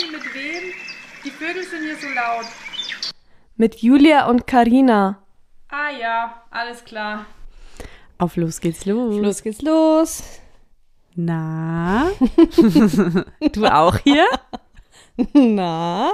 [0.00, 0.72] Sorry, mit wem?
[1.24, 2.46] Die Vögel sind hier so laut.
[3.56, 5.22] Mit Julia und Karina.
[5.68, 7.26] Ah ja, alles klar.
[8.18, 9.16] Auf los geht's los.
[9.16, 10.22] Los geht's los.
[11.14, 12.10] Na?
[13.52, 14.26] du auch hier?
[15.34, 16.12] Na?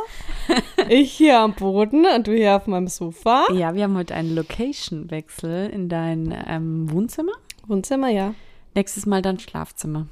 [0.89, 3.47] Ich hier am Boden und du hier auf meinem Sofa.
[3.53, 7.33] Ja, wir haben heute einen Location-Wechsel in dein ähm, Wohnzimmer.
[7.67, 8.35] Wohnzimmer, ja.
[8.75, 10.07] Nächstes Mal dann Schlafzimmer,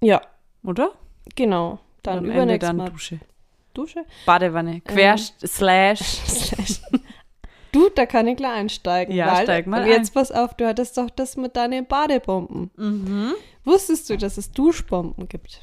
[0.00, 0.20] Ja,
[0.64, 0.92] oder?
[1.36, 1.78] genau.
[2.02, 3.20] Dann, Am Ende dann Mal Dusche.
[3.74, 4.04] Dusche.
[4.26, 4.80] Badewanne.
[4.82, 5.16] Quer
[5.46, 6.20] slash.
[7.72, 9.14] Du, da kann ich gleich einsteigen.
[9.14, 12.70] Ja, weil, steig mal jetzt pass auf, du hattest doch das mit deinen Badebomben.
[12.76, 13.32] Mhm.
[13.64, 15.62] Wusstest du, dass es Duschbomben gibt?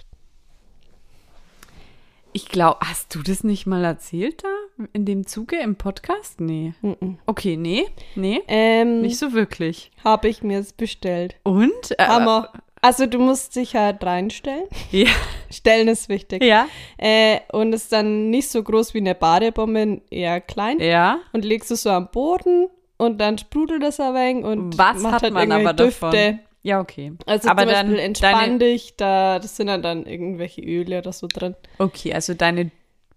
[2.32, 4.86] Ich glaube, hast du das nicht mal erzählt da?
[4.94, 6.40] In dem Zuge im Podcast?
[6.40, 6.74] Nee.
[6.82, 7.18] Mhm.
[7.26, 7.86] Okay, nee.
[8.16, 8.42] Nee.
[8.48, 9.92] Ähm, Nicht so wirklich.
[10.04, 11.36] habe ich mir es bestellt.
[11.44, 11.72] Und?
[11.98, 12.52] Äh, Hammer.
[12.82, 14.64] Also du musst dich halt reinstellen.
[14.92, 15.10] Ja.
[15.52, 16.44] Stellen ist wichtig.
[16.44, 16.68] Ja.
[16.98, 20.80] Äh, und ist dann nicht so groß wie eine Badebombe, eher klein.
[20.80, 21.20] Ja.
[21.34, 25.16] Und legst es so am Boden und dann sprudelt es ein wenig und Was macht
[25.16, 26.12] hat halt man aber davon?
[26.12, 26.40] Düfte.
[26.62, 27.14] Ja, okay.
[27.26, 31.00] Also aber zum dann Beispiel entspann deine, dich, da, das sind dann, dann irgendwelche Öle
[31.00, 31.56] oder so drin.
[31.80, 32.72] Okay, also deine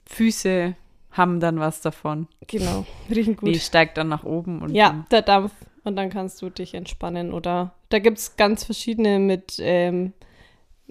[0.07, 0.75] Füße
[1.11, 2.29] haben dann was davon.
[2.47, 3.49] Genau, riechen gut.
[3.49, 5.53] Die steigt dann nach oben und Ja, dann- der Dampf.
[5.85, 7.33] Und dann kannst du dich entspannen.
[7.33, 10.13] Oder da gibt es ganz verschiedene mit, ähm,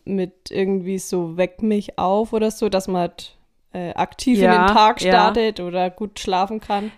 [0.05, 3.37] mit irgendwie so Weck mich auf oder so, dass man halt,
[3.73, 5.11] äh, aktiv in Ja, den Tag ja.
[5.11, 6.91] startet oder gut schlafen kann.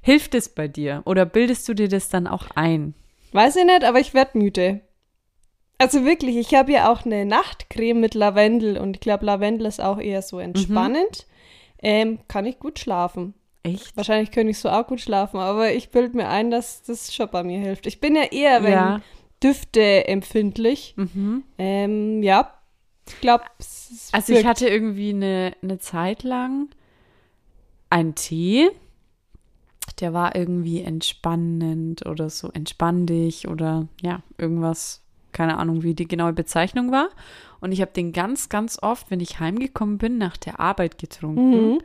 [0.00, 2.94] hilft es bei dir oder bildest du dir das dann auch ein?
[3.32, 4.80] Weiß ich nicht, aber ich werde müde.
[5.78, 9.80] Also wirklich, ich habe ja auch eine Nachtcreme mit Lavendel und ich glaube, Lavendel ist
[9.80, 11.26] auch eher so entspannend.
[11.82, 13.34] Ähm, kann ich gut schlafen.
[13.64, 13.96] Echt?
[13.96, 17.28] Wahrscheinlich könnte ich so auch gut schlafen, aber ich bilde mir ein, dass das schon
[17.30, 17.86] bei mir hilft.
[17.86, 19.00] Ich bin ja eher, wenn Ja.
[19.42, 20.94] Düfte empfindlich.
[20.96, 21.44] Mhm.
[21.58, 22.54] Ähm, ja,
[23.08, 26.68] ich glaube, es ist Also ich hatte irgendwie eine, eine Zeit lang
[27.90, 28.70] einen Tee,
[30.00, 35.02] der war irgendwie entspannend oder so, entspann dich oder ja, irgendwas,
[35.32, 37.08] keine Ahnung, wie die genaue Bezeichnung war.
[37.60, 41.74] Und ich habe den ganz, ganz oft, wenn ich heimgekommen bin, nach der Arbeit getrunken.
[41.74, 41.80] Mhm.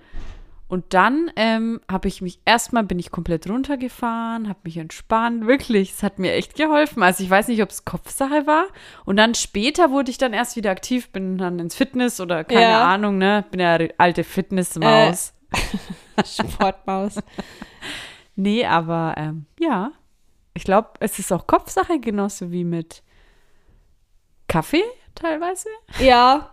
[0.70, 5.92] Und dann ähm, habe ich mich, erstmal bin ich komplett runtergefahren, habe mich entspannt, wirklich,
[5.94, 7.04] es hat mir echt geholfen.
[7.04, 8.66] Also ich weiß nicht, ob es Kopfsache war.
[9.06, 12.62] Und dann später wurde ich dann erst wieder aktiv, bin dann ins Fitness oder keine
[12.64, 12.86] Ja.
[12.86, 13.46] Ahnung, ne?
[13.50, 15.34] Bin ja alte Fitnessmaus.
[16.26, 17.16] Sportmaus.
[18.40, 19.92] Nee, aber ähm, ja,
[20.54, 23.02] ich glaube, es ist auch Kopfsache, genauso wie mit
[24.48, 24.84] Kaffee
[25.16, 25.70] teilweise.
[26.00, 26.52] ja,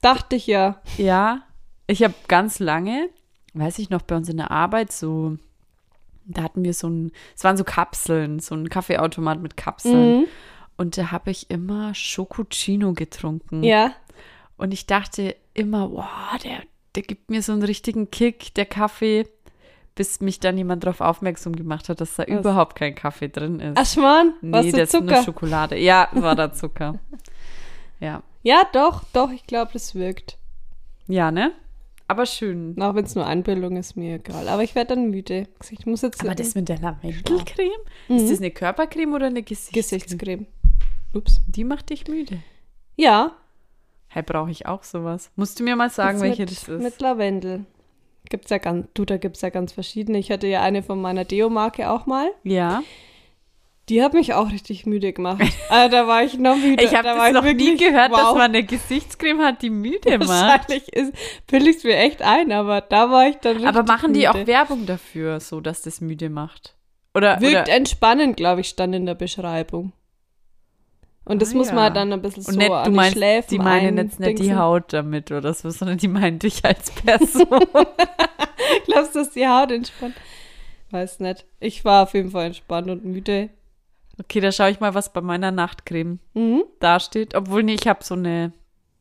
[0.00, 0.80] dachte ich ja.
[0.96, 1.42] Ja,
[1.86, 3.08] ich habe ganz lange,
[3.54, 5.36] weiß ich noch, bei uns in der Arbeit so,
[6.24, 10.20] da hatten wir so ein, es waren so Kapseln, so ein Kaffeeautomat mit Kapseln.
[10.20, 10.26] Mhm.
[10.76, 13.62] Und da habe ich immer Schokocino getrunken.
[13.62, 13.94] Ja,
[14.56, 16.62] Und ich dachte immer, wow, der,
[16.94, 19.28] der gibt mir so einen richtigen Kick, der Kaffee,
[19.94, 22.28] bis mich dann jemand darauf aufmerksam gemacht hat, dass da Was?
[22.28, 23.76] überhaupt kein Kaffee drin ist.
[23.76, 25.22] ach Schmarrn, nee, das ist nur.
[25.22, 25.76] Schokolade.
[25.78, 26.98] Ja, war da Zucker.
[28.00, 28.22] ja.
[28.42, 30.38] Ja, doch, doch, ich glaube, das wirkt.
[31.06, 31.52] Ja, ne?
[32.12, 32.76] Aber schön.
[32.82, 34.46] Auch wenn es nur Einbildung ist, mir egal.
[34.48, 35.48] Aber ich werde dann müde.
[35.70, 37.70] Ich muss jetzt Aber das mit der Lavendelcreme?
[38.08, 38.16] Mhm.
[38.16, 39.82] Ist das eine Körpercreme oder eine Gesichtscreme?
[39.82, 40.46] Gesichtscreme.
[41.14, 41.40] Ups.
[41.46, 42.42] Die macht dich müde.
[42.96, 43.32] Ja.
[44.08, 45.30] Hey, brauche ich auch sowas?
[45.36, 46.82] Musst du mir mal sagen, Jetzt welche mit, das ist?
[46.82, 47.64] Mit Lavendel.
[48.28, 50.18] Gibt's ja ganz, du, da gibt's ja ganz verschiedene.
[50.18, 52.30] Ich hatte ja eine von meiner Deo-Marke auch mal.
[52.44, 52.82] ja.
[53.88, 55.42] Die hat mich auch richtig müde gemacht.
[55.68, 56.84] Also, da war ich noch müde.
[56.84, 58.34] Ich habe da das noch nie wirklich, gehört, dass wow.
[58.34, 60.28] man eine Gesichtscreme hat, die müde macht.
[60.28, 61.12] Wahrscheinlich ist,
[61.48, 64.28] bilde ich es mir echt ein, aber da war ich dann richtig Aber machen die
[64.28, 64.46] auch müde.
[64.46, 66.76] Werbung dafür, so dass das müde macht?
[67.14, 69.92] Oder, Wirkt oder entspannend, glaube ich, stand in der Beschreibung.
[71.24, 71.74] Und das Ah, muss ja.
[71.74, 73.96] man halt dann ein bisschen und so nicht, an du die meinst, Schläfen die meinen
[73.96, 74.54] jetzt nicht die.
[74.54, 77.46] Haut damit oder so, sondern die meinen dich als Person.
[78.86, 80.14] Glaubst du, dass die Haut entspannt?
[80.90, 81.44] Weiß nicht.
[81.60, 83.50] Ich war auf jeden Fall entspannt und müde.
[84.22, 86.64] Okay, da schaue ich mal, was bei meiner Nachtcreme Mhm.
[86.80, 87.34] dasteht.
[87.34, 88.52] Obwohl, nee, ich habe so eine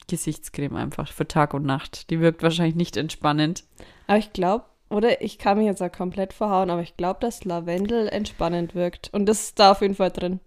[0.07, 2.09] Gesichtscreme einfach für Tag und Nacht.
[2.09, 3.63] Die wirkt wahrscheinlich nicht entspannend.
[4.07, 7.45] Aber ich glaube, oder ich kann mich jetzt auch komplett verhauen, aber ich glaube, dass
[7.45, 9.09] Lavendel entspannend wirkt.
[9.13, 10.39] Und das ist da auf jeden Fall drin.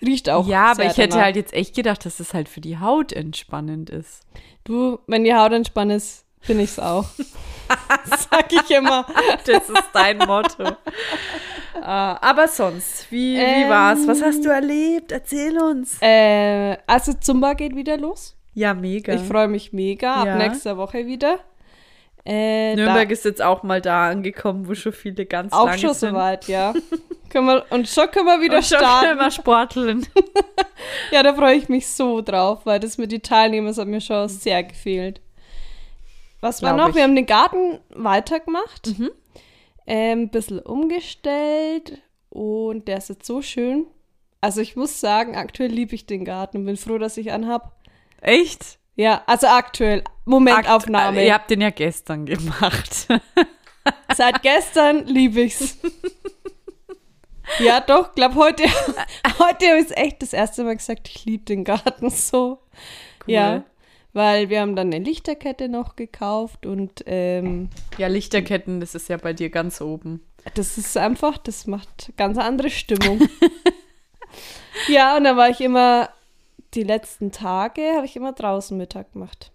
[0.00, 0.46] Riecht auch.
[0.46, 1.24] ja, aber ich hätte danach.
[1.26, 4.22] halt jetzt echt gedacht, dass es halt für die Haut entspannend ist.
[4.64, 7.04] Du, wenn die Haut entspannt ist, bin ich's auch.
[8.30, 9.06] Sag ich immer.
[9.46, 10.64] Das ist dein Motto.
[10.64, 10.74] äh,
[11.84, 14.00] aber sonst, wie, wie Ähm, war's?
[14.06, 15.12] Was hast du erlebt?
[15.12, 15.98] Erzähl uns.
[16.02, 18.34] Äh, also Zumba geht wieder los.
[18.54, 19.14] Ja, mega.
[19.14, 20.24] Ich freue mich mega.
[20.24, 20.32] Ja.
[20.32, 21.38] Ab nächster Woche wieder.
[22.26, 25.78] Äh, Nürnberg da, ist jetzt auch mal da angekommen, wo schon viele ganz auch lange
[25.78, 26.10] schon sind.
[26.10, 26.74] soweit, ja.
[27.30, 29.06] können wir, und schon können wir wieder Und schon starten.
[29.06, 30.06] können wir sporteln.
[31.12, 34.28] Ja, da freue ich mich so drauf, weil das mit den Teilnehmern hat mir schon
[34.28, 35.20] sehr gefehlt.
[36.40, 36.88] Was war noch?
[36.94, 37.02] Wir ich.
[37.02, 39.10] haben den Garten weitergemacht, Mhm.
[39.86, 42.00] ähm, ein bisschen umgestellt
[42.30, 43.86] und der ist jetzt so schön.
[44.40, 47.70] Also ich muss sagen, aktuell liebe ich den Garten und bin froh, dass ich habe.
[48.22, 48.78] Echt?
[48.96, 51.18] Ja, also aktuell, Momentaufnahme.
[51.18, 53.08] Akt- Ihr habt den ja gestern gemacht.
[54.14, 55.78] Seit gestern liebe ich's.
[57.58, 58.62] Ja, doch, glaub heute,
[59.38, 62.58] heute habe ich echt das erste Mal gesagt, ich liebe den Garten so.
[63.26, 63.34] Cool.
[63.34, 63.64] Ja,
[64.12, 67.68] weil wir haben dann eine Lichterkette noch gekauft und ähm,
[67.98, 70.20] Ja, Lichterketten, das ist ja bei dir ganz oben.
[70.54, 73.20] das ist einfach, das macht ganz andere Stimmung.
[74.88, 76.08] ja, und dann war ich immer,
[76.74, 79.50] die letzten Tage habe ich immer draußen Mittag gemacht.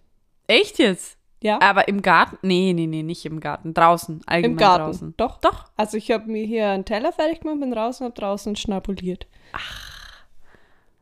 [0.46, 1.16] Echt jetzt?
[1.42, 2.38] Ja, Aber im Garten?
[2.42, 3.74] Nee, nee, nee, nicht im Garten.
[3.74, 4.84] Draußen, allgemein im Garten.
[4.84, 5.14] draußen.
[5.18, 5.38] Doch.
[5.40, 5.64] Doch.
[5.76, 9.26] Also ich habe mir hier einen Teller fertig gemacht, bin draußen, habe draußen schnabuliert.
[9.52, 10.24] Ach.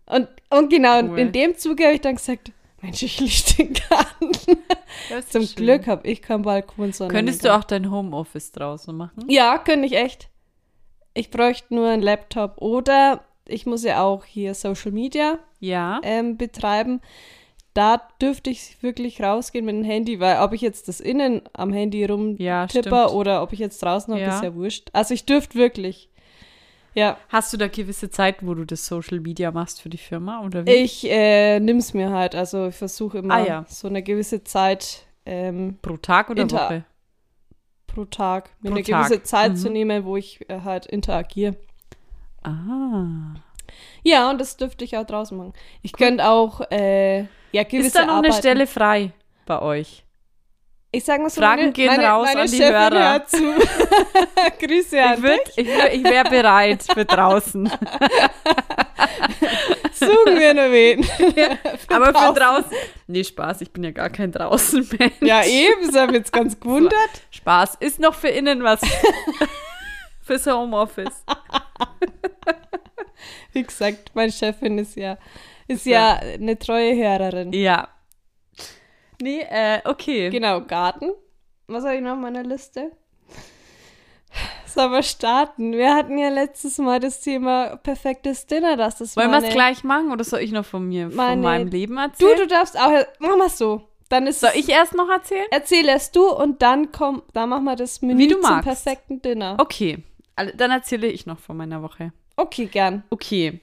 [0.07, 1.19] Und, und genau, Cool.
[1.21, 2.51] in dem Zuge habe ich dann gesagt,
[2.85, 4.33] Mensch, ich liebe den Garten.
[5.29, 9.25] Zum Glück habe ich keinen Balkon, sondern Könntest du auch dein Homeoffice draußen machen?
[9.29, 10.29] Ja, könnte ich echt.
[11.15, 16.01] Ich bräuchte nur einen Laptop oder ich muss ja auch hier Social Media Ja.
[16.03, 17.01] ähm, betreiben.
[17.73, 21.73] Da dürfte ich wirklich rausgehen mit dem Handy, weil ob ich jetzt das innen am
[21.73, 22.39] Handy rumtipper
[23.07, 24.37] Ja, oder ob ich jetzt draußen habe, Ja.
[24.37, 24.91] ist ja wurscht.
[24.93, 26.09] Also ich dürfte wirklich.
[26.95, 30.43] Ja, Hast du da gewisse Zeiten, wo du das Social Media machst für die Firma
[30.45, 30.71] oder wie?
[30.71, 32.35] ich äh, nimm's mir halt.
[32.35, 33.65] Also ich versuche immer Ah, ja.
[33.69, 36.85] so eine gewisse Zeit ähm, Pro Tag oder Woche?
[37.87, 39.07] pro Tag, mir Pro eine Tag.
[39.09, 39.57] gewisse Zeit Mhm.
[39.57, 41.57] zu nehmen, wo ich äh, halt interagiere.
[42.43, 43.35] Ah.
[44.03, 45.55] Ja, und das dürfte ich auch draußen machen.
[45.83, 47.21] Ich könnte auch, äh,
[47.53, 49.13] ja, gewisse Ist da noch eine Arbeiten- Stelle frei
[49.47, 50.04] bei euch?
[50.95, 53.13] Ich sag mal so, Fragen meine, gehen meine, raus meine an die Chefin Hörer.
[53.13, 53.37] hört zu.
[54.67, 57.69] Grüße an Ich, würd, ich, ich wäre bereit für draußen.
[59.93, 61.05] Suchen wir nur wen.
[61.89, 62.35] Aber für draußen.
[62.35, 62.71] draußen.
[63.09, 65.21] Nee, Spaß, ich bin ja gar kein Draußenmensch.
[65.21, 66.95] Ja, eben, haben wir jetzt ganz gewundert.
[67.31, 67.77] Spaß.
[67.81, 68.81] Ist noch für innen was.
[70.23, 71.25] Fürs Homeoffice.
[73.53, 75.19] Wie gesagt, meine Chefin ist ja,
[75.67, 77.53] ist ja eine treue Hörerin.
[77.53, 77.89] Ja.
[79.23, 80.31] Nee, äh, okay.
[80.31, 81.11] Genau, Garten.
[81.67, 82.93] Was habe ich noch auf meiner Liste?
[84.67, 85.73] Sollen wir starten?
[85.73, 89.85] Wir hatten ja letztes Mal das Thema perfektes Dinner, dass das Wollen wir es gleich
[89.85, 92.39] machen oder soll ich noch von mir, von meinem Leben Du, erzählen?
[92.39, 92.91] du darfst auch.
[93.21, 93.83] Machen wir es so.
[94.09, 95.47] Dann ist soll ich erst noch erzählen?
[95.53, 98.65] Erzähl erst du und dann komm, dann machen wir das Menü Wie du zum magst.
[98.65, 99.57] perfekten Dinner.
[99.59, 99.99] Okay,
[100.37, 102.13] alle- dann erzähle ich noch von meiner Woche.
[102.37, 103.05] Okay, gern.
[103.11, 103.61] Okay.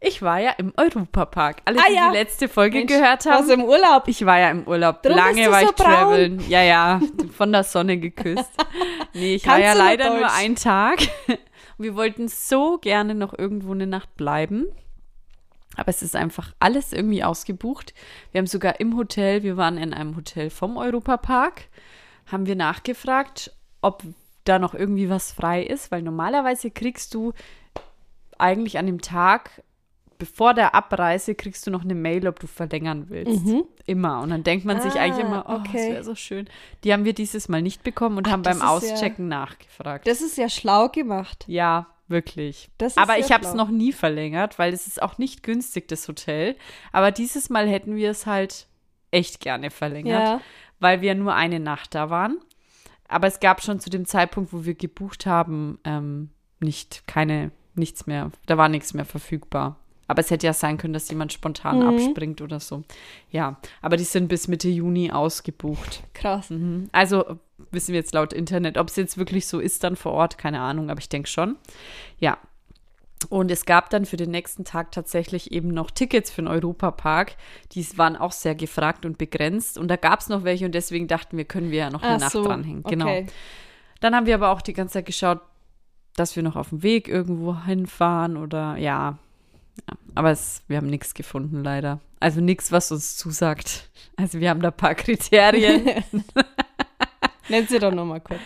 [0.00, 1.62] Ich war ja im Europapark.
[1.64, 2.10] Alle, Ah die ja.
[2.10, 3.48] die letzte Folge Mensch, gehört haben.
[3.50, 4.08] im Urlaub.
[4.08, 5.02] Ich war ja im Urlaub.
[5.02, 6.44] Drum Lange war so ich traveln.
[6.48, 7.00] Ja, ja,
[7.32, 8.50] von der Sonne geküsst.
[9.14, 10.98] Nee, ich war Kannst ja du noch leider nur einen Tag.
[11.78, 14.66] Wir wollten so gerne noch irgendwo eine Nacht bleiben.
[15.74, 17.94] Aber es ist einfach alles irgendwie ausgebucht.
[18.32, 21.68] Wir haben sogar im Hotel, wir waren in einem Hotel vom Europapark,
[22.26, 23.52] haben wir nachgefragt,
[23.82, 24.02] ob
[24.44, 27.32] da noch irgendwie was frei ist, weil normalerweise kriegst du
[28.38, 29.62] eigentlich an dem Tag,
[30.18, 33.42] bevor der Abreise, kriegst du noch eine Mail, ob du verlängern willst.
[33.86, 34.20] Immer.
[34.22, 34.98] Und dann denkt man sich Mhm.
[34.98, 35.92] Ah, eigentlich immer, oh, das okay.
[35.92, 36.48] wäre so schön.
[36.84, 39.28] Die haben wir dieses Mal nicht bekommen und Ach, haben das beim ist ja- Auschecken
[39.28, 40.06] nachgefragt.
[40.06, 41.44] Das ist ja schlau gemacht.
[41.46, 42.68] Ja, wirklich.
[42.78, 46.06] Das Aber ich habe es noch nie verlängert, weil es ist auch nicht günstig, das
[46.08, 46.56] Hotel.
[46.92, 48.66] Aber dieses Mal hätten wir es halt
[49.10, 50.40] echt gerne verlängert, Ja.
[50.80, 52.38] weil wir nur eine Nacht da waren.
[53.08, 58.06] Aber es gab schon zu dem Zeitpunkt, wo wir gebucht haben, ähm, nicht keine, nichts
[58.06, 58.30] mehr.
[58.46, 59.76] Da war nichts mehr verfügbar.
[60.08, 61.88] Aber es hätte ja sein können, dass jemand spontan Mhm.
[61.88, 62.84] abspringt oder so.
[63.30, 66.04] Ja, aber die sind bis Mitte Juni ausgebucht.
[66.14, 66.50] Krass.
[66.50, 66.88] Mhm.
[66.92, 67.38] Also
[67.70, 70.60] wissen wir jetzt laut Internet, ob es jetzt wirklich so ist dann vor Ort, keine
[70.60, 71.56] Ahnung, aber ich denke schon.
[72.18, 72.38] Ja.
[73.30, 77.36] Und es gab dann für den nächsten Tag tatsächlich eben noch Tickets für den Europapark.
[77.72, 79.78] Die waren auch sehr gefragt und begrenzt.
[79.78, 82.16] Und da gab es noch welche und deswegen dachten wir, können wir ja noch eine
[82.16, 82.82] Ach Nacht so, dranhängen.
[82.82, 83.06] Genau.
[83.06, 83.26] okay.
[84.00, 85.40] Dann haben wir aber auch die ganze Zeit geschaut,
[86.14, 89.18] dass wir noch auf dem Weg irgendwo hinfahren oder ja.
[89.88, 89.96] Ja.
[90.14, 92.00] Aber es, wir haben nichts gefunden, leider.
[92.20, 93.90] Also nichts, was uns zusagt.
[94.16, 95.84] Also wir haben da ein paar Kriterien.
[97.48, 98.40] Nenn sie doch nochmal kurz.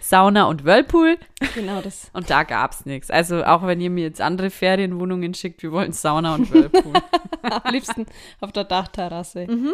[0.00, 1.18] Sauna und Whirlpool.
[1.54, 2.10] Genau das.
[2.12, 3.10] Und da gab es nichts.
[3.10, 6.92] Also auch wenn ihr mir jetzt andere Ferienwohnungen schickt, wir wollen Sauna und Whirlpool.
[7.42, 8.06] Am liebsten
[8.40, 9.46] auf der Dachterrasse.
[9.48, 9.72] Mhm.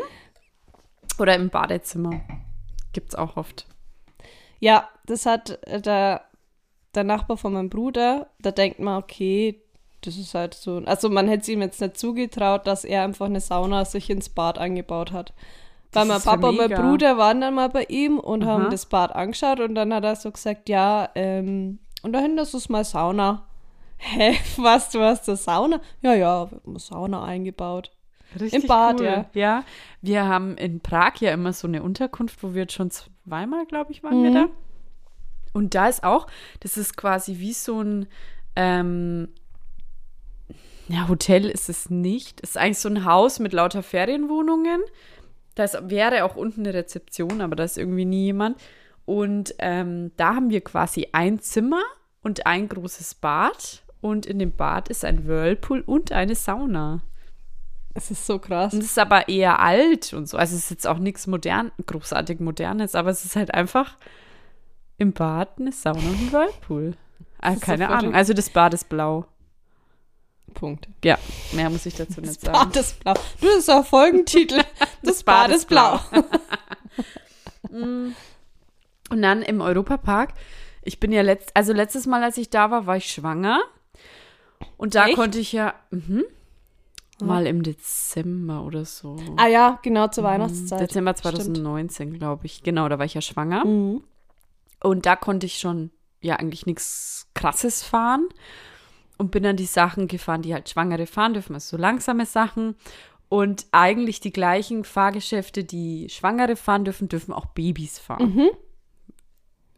[1.18, 2.22] Oder im Badezimmer.
[2.94, 3.66] Gibt's auch oft.
[4.58, 6.24] Ja, das hat äh, der,
[6.94, 9.61] der Nachbar von meinem Bruder, da denkt man, okay,
[10.02, 10.82] das ist halt so.
[10.84, 14.28] Also man hätte es ihm jetzt nicht zugetraut, dass er einfach eine Sauna sich ins
[14.28, 15.32] Bad eingebaut hat.
[15.92, 16.70] Weil mein ja Papa und mein.
[16.70, 18.50] Bruder waren dann mal bei ihm und Aha.
[18.50, 22.38] haben das Bad angeschaut und dann hat er so gesagt, ja, ähm, und da hinten
[22.38, 23.46] ist es mal Sauna.
[23.98, 25.80] hä, was, du hast eine Sauna?
[26.00, 27.90] Ja, ja, wir Sauna eingebaut.
[28.40, 29.06] Richtig Im Bad, cool.
[29.06, 29.26] ja.
[29.34, 29.64] Ja,
[30.00, 33.92] wir haben in Prag ja immer so eine Unterkunft, wo wir jetzt schon zweimal, glaube
[33.92, 34.34] ich, waren wir Mhm.
[34.34, 34.46] da.
[35.52, 36.26] Und da ist auch,
[36.60, 38.06] das ist quasi wie so ein,
[38.56, 39.28] ähm,
[40.88, 42.40] ja, Hotel ist es nicht.
[42.42, 44.80] Es ist eigentlich so ein Haus mit lauter Ferienwohnungen.
[45.54, 48.58] Da wäre auch unten eine Rezeption, aber da ist irgendwie nie jemand.
[49.04, 51.82] Und ähm, da haben wir quasi ein Zimmer
[52.22, 53.82] und ein großes Bad.
[54.00, 57.02] Und in dem Bad ist ein Whirlpool und eine Sauna.
[57.94, 58.72] Es ist so krass.
[58.72, 60.38] Und es ist aber eher alt und so.
[60.38, 63.96] Also es ist jetzt auch nichts modern, großartig modernes, aber es ist halt einfach
[64.96, 66.94] im Bad eine Sauna und ein Whirlpool.
[67.38, 68.14] Ah, ist so keine Ahnung.
[68.14, 69.26] Also das Bad ist blau.
[70.52, 70.88] Punkt.
[71.04, 71.18] Ja,
[71.52, 72.70] mehr muss ich dazu nicht Das sagen.
[72.70, 73.14] Bad ist blau.
[73.40, 74.60] Du, das ist auch Folgentitel.
[75.04, 75.98] Das, Bad, ist blau.
[77.72, 78.14] Und
[79.10, 80.32] dann im Europapark.
[80.82, 83.60] Ich bin ja letzt, also letztes Mal, als ich da war, war ich schwanger.
[84.76, 85.16] Und da Echt?
[85.16, 86.24] konnte ich ja mhm,
[87.20, 89.16] mal im Dezember oder so.
[89.36, 90.80] Ah ja, genau zur Weihnachtszeit.
[90.80, 91.36] Dezember Stimmt.
[91.36, 92.62] 2019, glaube ich.
[92.62, 93.64] Genau, da war ich ja schwanger.
[93.64, 94.04] Mhm.
[94.82, 95.90] Und da konnte ich schon
[96.20, 98.28] ja eigentlich nichts Krasses fahren
[99.22, 102.74] und bin dann die Sachen gefahren, die halt Schwangere fahren dürfen, also so langsame Sachen.
[103.28, 108.34] Und eigentlich die gleichen Fahrgeschäfte, die Schwangere fahren dürfen, dürfen auch Babys fahren.
[108.34, 108.50] Mhm.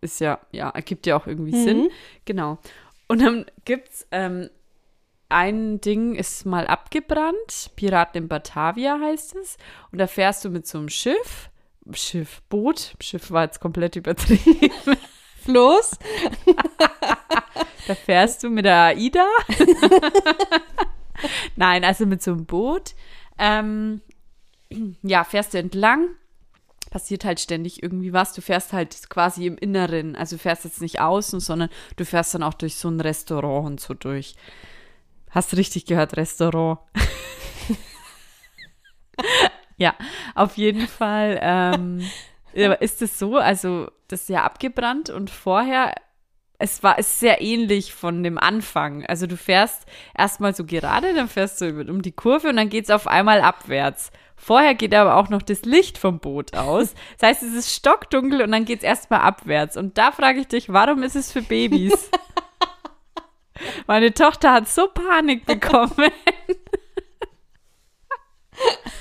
[0.01, 1.91] Ist ja, ja, ergibt ja auch irgendwie Sinn.
[2.25, 2.59] Genau.
[3.07, 4.49] Und dann gibt's ähm,
[5.29, 7.71] ein Ding, ist mal abgebrannt.
[7.77, 9.59] Piraten in Batavia heißt es.
[9.93, 11.51] Und da fährst du mit so einem Schiff.
[11.93, 12.97] Schiff, Boot.
[12.99, 14.71] Schiff war jetzt komplett übertrieben.
[15.45, 15.99] Floß.
[17.87, 19.27] Da fährst du mit der AIDA.
[21.57, 22.95] Nein, also mit so einem Boot.
[23.39, 24.01] Ähm,
[25.03, 26.09] ja, fährst du entlang.
[26.91, 28.33] Passiert halt ständig irgendwie was.
[28.33, 30.17] Du fährst halt quasi im Inneren.
[30.17, 33.67] Also du fährst jetzt nicht außen, sondern du fährst dann auch durch so ein Restaurant
[33.67, 34.37] und so durch.
[35.31, 36.79] Hast richtig gehört, Restaurant.
[39.77, 39.95] ja,
[40.35, 42.09] auf jeden Fall ähm,
[42.81, 43.37] ist es so.
[43.37, 45.95] Also das ist ja abgebrannt und vorher
[46.59, 49.05] es war es ist sehr ähnlich von dem Anfang.
[49.07, 52.85] Also du fährst erstmal so gerade, dann fährst du um die Kurve und dann geht
[52.85, 54.11] es auf einmal abwärts.
[54.37, 56.95] Vorher geht aber auch noch das Licht vom Boot aus.
[57.19, 59.77] Das heißt, es ist stockdunkel und dann geht es erstmal abwärts.
[59.77, 62.11] Und da frage ich dich, warum ist es für Babys?
[63.87, 66.11] Meine Tochter hat so Panik bekommen.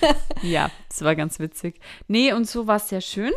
[0.41, 1.79] ja, das war ganz witzig.
[2.07, 3.33] Nee, und so war es sehr schön.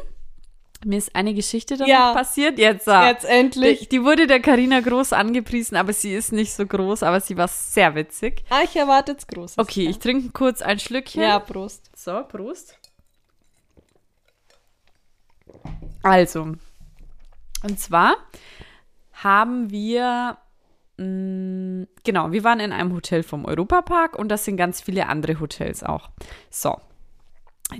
[0.84, 2.12] Mir ist eine Geschichte danach Ja.
[2.12, 2.58] passiert.
[2.58, 3.08] Jetzt, ah.
[3.08, 3.80] Jetzt endlich.
[3.80, 7.36] Die, die wurde der Karina groß angepriesen, aber sie ist nicht so groß, aber sie
[7.36, 8.44] war sehr witzig.
[8.50, 9.58] Ah, ich erwarte jetzt Großes.
[9.58, 11.22] Okay, ich trinke kurz ein Schlückchen.
[11.22, 11.90] Ja, Prost.
[11.96, 12.78] So, Prost.
[16.02, 16.42] Also,
[17.62, 18.16] und zwar
[19.14, 20.36] haben wir,
[20.98, 25.40] mh, genau, wir waren in einem Hotel vom Europapark und das sind ganz viele andere
[25.40, 26.10] Hotels auch.
[26.50, 26.78] So,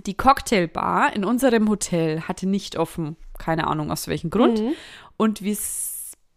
[0.07, 4.61] die Cocktailbar in unserem Hotel hatte nicht offen, keine Ahnung aus welchem Grund.
[5.17, 5.57] Und wir,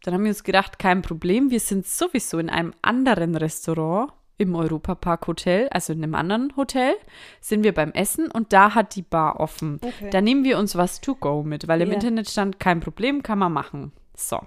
[0.03, 4.56] dann haben wir uns gedacht, kein Problem, wir sind sowieso in einem anderen Restaurant im
[4.56, 6.96] Europapark Hotel, also in einem anderen Hotel,
[7.41, 9.82] sind wir beim Essen und da hat die Bar offen.
[9.84, 10.10] Okay.
[10.12, 11.96] Da nehmen wir uns was to go mit, weil im Ja.
[11.96, 13.91] Internet stand, kein Problem, kann man machen.
[14.15, 14.39] So.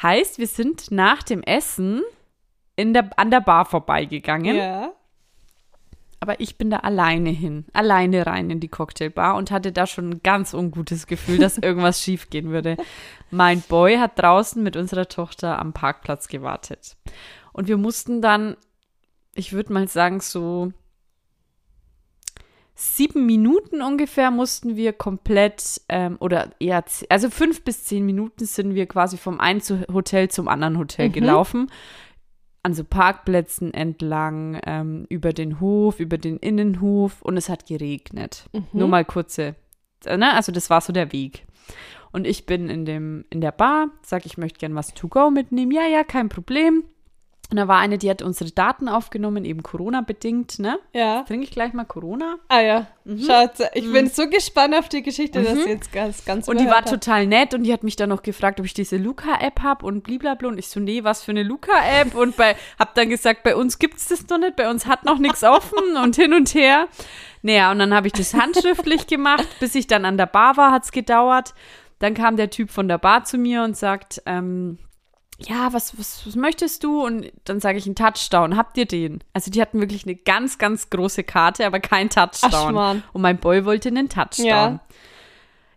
[0.00, 2.02] Heißt, wir sind nach dem Essen
[2.76, 4.56] in der, an der Bar vorbeigegangen.
[4.56, 4.92] Ja.
[6.22, 10.08] Aber ich bin da alleine hin, alleine rein in die Cocktailbar und hatte da schon
[10.10, 12.76] ein ganz ungutes Gefühl, dass irgendwas schiefgehen würde.
[13.32, 16.96] Mein Boy hat draußen mit unserer Tochter am Parkplatz gewartet.
[17.52, 18.56] Und wir mussten dann,
[19.34, 20.72] ich würde mal sagen, so
[22.76, 28.76] sieben Minuten ungefähr mussten wir komplett, ähm, oder eher, also fünf bis zehn Minuten sind
[28.76, 29.60] wir quasi vom einen
[29.92, 31.68] Hotel zum anderen Hotel gelaufen
[32.62, 38.48] an so Parkplätzen entlang, ähm, über den Hof, über den Innenhof und es hat geregnet.
[38.72, 39.56] Nur mal kurze,
[40.04, 40.32] äh, ne?
[40.34, 41.44] Also das war so der Weg.
[42.12, 45.30] Und ich bin in dem, in der Bar, sag, ich möchte gern was to go
[45.30, 45.72] mitnehmen.
[45.72, 46.84] Ja, ja, kein Problem.
[47.52, 50.78] Und da war eine, die hat unsere Daten aufgenommen, eben Corona-bedingt, ne?
[50.94, 51.22] Ja.
[51.24, 52.36] Trinke ich gleich mal Corona.
[52.48, 52.86] Ah ja.
[53.26, 56.64] Schaut, ich bin so gespannt auf die Geschichte, dass sie jetzt ganz, ganz Und die
[56.64, 56.88] war hat.
[56.88, 60.02] total nett und die hat mich dann noch gefragt, ob ich diese Luca-App habe und
[60.02, 60.48] blablabla.
[60.48, 62.14] Und ich so, nee, was für eine Luca-App?
[62.14, 65.18] Und bei, hab dann gesagt, bei uns gibt's das noch nicht, bei uns hat noch
[65.18, 66.88] nichts offen und hin und her.
[67.42, 70.70] Naja, und dann habe ich das handschriftlich gemacht, bis ich dann an der Bar war,
[70.70, 71.52] hat's gedauert.
[71.98, 74.78] Dann kam der Typ von der Bar zu mir und sagt, ähm,
[75.48, 77.04] ja, was, was, was möchtest du?
[77.04, 78.56] Und dann sage ich einen Touchdown.
[78.56, 79.22] Habt ihr den?
[79.32, 82.76] Also die hatten wirklich eine ganz, ganz große Karte, aber kein Touchdown.
[82.76, 84.46] Ach, und mein Boy wollte einen Touchdown.
[84.46, 84.80] Ja.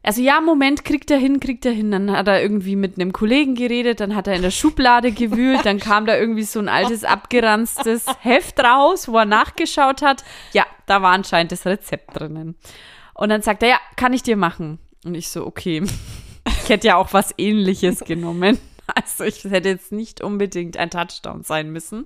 [0.03, 1.89] Also ja, Moment, kriegt er hin, kriegt er hin.
[1.89, 5.61] Dann hat er irgendwie mit einem Kollegen geredet, dann hat er in der Schublade gewühlt,
[5.63, 10.23] dann kam da irgendwie so ein altes, abgeranztes Heft raus, wo er nachgeschaut hat.
[10.53, 12.55] Ja, da war anscheinend das Rezept drinnen.
[13.15, 14.77] Und dann sagt er, ja, kann ich dir machen.
[15.03, 15.83] Und ich so, okay.
[16.63, 18.59] Ich hätte ja auch was ähnliches genommen.
[18.95, 22.05] Also ich hätte jetzt nicht unbedingt ein Touchdown sein müssen.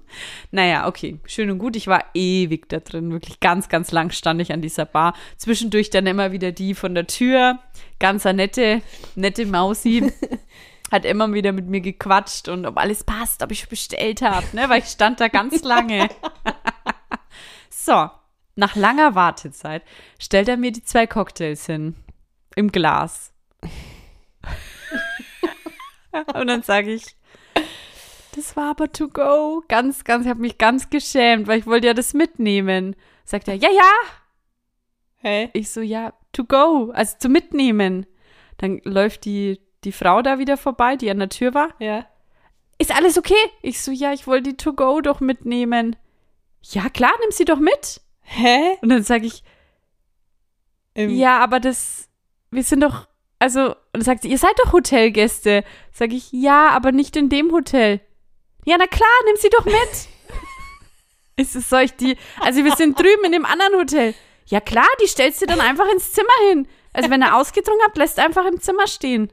[0.52, 1.76] Naja, okay, schön und gut.
[1.76, 5.14] Ich war ewig da drin, wirklich ganz, ganz lang stand ich an dieser Bar.
[5.38, 7.60] Zwischendurch dann immer wieder die von der Tür,
[8.00, 8.82] ganz nette,
[9.16, 10.12] nette Mausi.
[10.92, 14.70] Hat immer wieder mit mir gequatscht und ob alles passt, ob ich bestellt habe, ne?
[14.70, 16.10] Weil ich stand da ganz lange.
[17.70, 18.10] so,
[18.56, 19.84] nach langer Wartezeit
[20.18, 21.96] stellt er mir die zwei Cocktails hin.
[22.56, 23.32] Im Glas.
[26.34, 27.16] Und dann sage ich,
[28.36, 29.64] das war aber to go.
[29.68, 32.96] Ganz, ganz, ich habe mich ganz geschämt, weil ich wollte ja das mitnehmen.
[33.26, 33.92] Sagt er, ja, ja.
[35.18, 35.50] Hä?
[35.54, 38.06] Ich so, ja, to go, also zum Mitnehmen.
[38.58, 41.70] Dann läuft die, die Frau da wieder vorbei, die an der Tür war.
[41.80, 42.06] Ja.
[42.78, 43.36] Ist alles okay?
[43.62, 45.96] Ich so, ja, ich wollte die to go doch mitnehmen.
[46.62, 48.02] Ja, klar, nimm sie doch mit.
[48.22, 48.78] Hä?
[48.82, 49.44] Und dann sage ich,
[50.94, 52.10] Im ja, aber das,
[52.52, 53.08] wir sind doch,
[53.40, 55.64] also, und dann sagt sie, ihr seid doch Hotelgäste.
[55.92, 58.02] Sag ich, ja, aber nicht in dem Hotel.
[58.66, 59.74] Ja, na klar, nimm sie doch mit.
[61.38, 64.14] Ist es soll ich die, also wir sind drüben in dem anderen Hotel.
[64.48, 66.68] Ja klar, die stellst du dann einfach ins Zimmer hin.
[66.92, 69.32] Also wenn er ausgetrunken hat, lässt einfach im Zimmer stehen.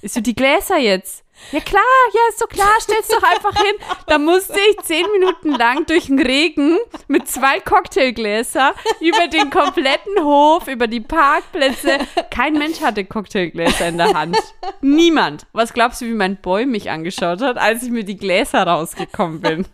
[0.00, 1.21] Ist so die Gläser jetzt?
[1.50, 1.82] Ja klar,
[2.14, 3.74] ja, ist so klar, stell's doch einfach hin.
[4.06, 10.22] Da musste ich zehn Minuten lang durch den Regen mit zwei Cocktailgläser über den kompletten
[10.22, 11.98] Hof, über die Parkplätze.
[12.30, 14.36] Kein Mensch hatte Cocktailgläser in der Hand.
[14.80, 15.46] Niemand.
[15.52, 19.40] Was glaubst du, wie mein Boy mich angeschaut hat, als ich mir die Gläser rausgekommen
[19.40, 19.66] bin?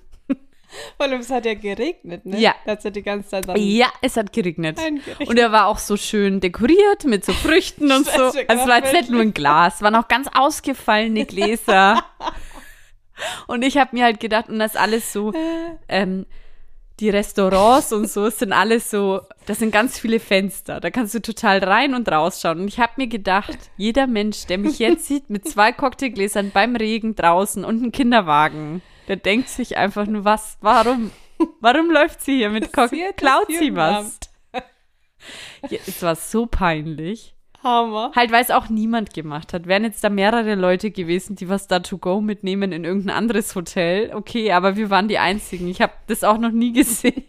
[0.97, 2.39] Vor allem, es hat ja geregnet, ne?
[2.39, 2.55] Ja.
[2.65, 4.79] Da hat's ja die ganze Zeit Ja, es hat geregnet.
[5.27, 8.31] Und er war auch so schön dekoriert mit so Früchten und so.
[8.31, 12.05] Das Also es war jetzt nicht nur ein Glas, es waren auch ganz ausgefallene Gläser.
[13.47, 15.33] und ich habe mir halt gedacht, und das alles so,
[15.89, 16.27] ähm,
[17.01, 20.81] die Restaurants und so es sind alles so, das sind ganz viele Fenster.
[20.81, 22.61] Da kannst du total rein und rausschauen.
[22.61, 26.77] Und ich habe mir gedacht, jeder Mensch, der mich jetzt sieht mit zwei Cocktailgläsern beim
[26.77, 31.11] Regen draußen und einem Kinderwagen, der denkt sich einfach nur, was, warum?
[31.61, 33.13] Warum läuft sie hier mit Cocktail?
[33.17, 34.19] Klaut sie was?
[35.71, 37.35] Ja, es war so peinlich.
[37.63, 38.13] Hammer.
[38.15, 39.67] Halt, weil es auch niemand gemacht hat.
[39.67, 43.55] Wären jetzt da mehrere Leute gewesen, die was da to go mitnehmen in irgendein anderes
[43.55, 45.69] Hotel, okay, aber wir waren die Einzigen.
[45.69, 47.25] Ich habe das auch noch nie gesehen.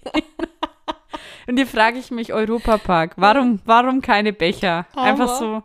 [1.48, 4.86] Und hier frage ich mich, Europapark, warum, warum keine Becher?
[4.96, 5.64] Einfach so,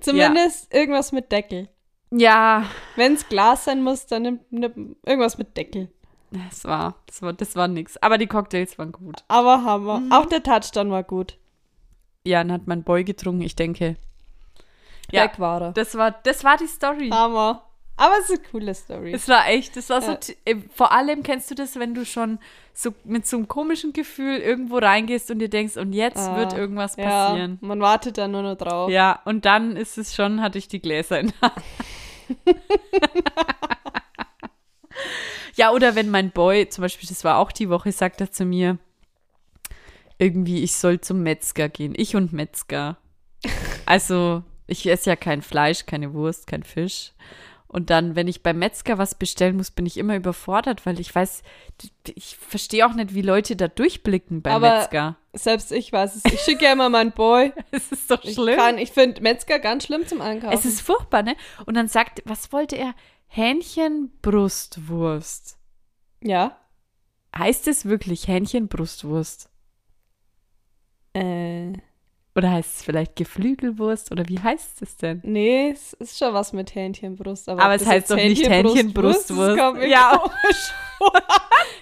[0.00, 1.68] Zumindest irgendwas mit Deckel.
[2.10, 2.64] Ja,
[2.96, 5.88] Wenn es Glas sein muss, dann nimm, nimm irgendwas mit Deckel.
[6.30, 7.96] das war, das war, das war nix.
[7.98, 9.24] Aber die Cocktails waren gut.
[9.28, 10.00] Aber Hammer.
[10.00, 10.12] Mhm.
[10.12, 11.36] Auch der Touchdown war gut.
[12.24, 13.96] Ja, dann hat mein Boy getrunken, ich denke.
[15.10, 15.72] Ja, Weg war er.
[15.72, 17.08] das war, das war die Story.
[17.10, 17.64] Hammer.
[18.00, 19.12] Aber es ist eine coole Story.
[19.12, 20.18] Es war echt, das war so, Ja.
[20.44, 22.38] äh, vor allem kennst du das, wenn du schon
[22.72, 26.52] so mit so einem komischen Gefühl irgendwo reingehst und dir denkst, und jetzt Ah, wird
[26.52, 27.58] irgendwas ja, passieren.
[27.60, 28.88] man wartet dann nur noch drauf.
[28.90, 31.64] Ja, und dann ist es schon, hatte ich die Gläser in der Hand.
[35.54, 38.44] Ja, oder wenn mein Boy, zum Beispiel, das war auch die Woche, sagt er zu
[38.44, 38.78] mir,
[40.18, 41.94] irgendwie, ich soll zum Metzger gehen.
[41.96, 42.98] Ich und Metzger.
[43.86, 47.12] Also, ich esse ja kein Fleisch, keine Wurst, kein Fisch.
[47.70, 51.14] Und dann, wenn ich beim Metzger was bestellen muss, bin ich immer überfordert, weil ich
[51.14, 51.42] weiß,
[52.14, 55.16] ich verstehe auch nicht, wie Leute da durchblicken beim Aber- Metzger.
[55.34, 56.24] Selbst ich weiß es.
[56.32, 57.52] Ich schicke ja immer meinen Boy.
[57.70, 58.56] Es ist doch Ich, schlimm.
[58.56, 60.54] kann- ich finde Metzger ganz schlimm zum Einkaufen.
[60.56, 61.36] Es ist furchtbar, ne?
[61.66, 62.94] Und dann sagt, was wollte er?
[63.28, 65.58] Hähnchenbrustwurst.
[66.22, 66.56] ja.
[67.36, 69.50] Heißt es wirklich Hähnchenbrustwurst?
[71.12, 71.74] Äh,
[72.38, 74.12] Oder heißt es vielleicht Geflügelwurst?
[74.12, 75.20] Oder wie heißt es denn?
[75.24, 77.48] nee, es ist schon was mit Hähnchenbrust.
[77.48, 80.16] Aber, Aber es heißt doch nicht Hähnchenbrustwurst mir Ja.
[80.16, 80.72] komisch.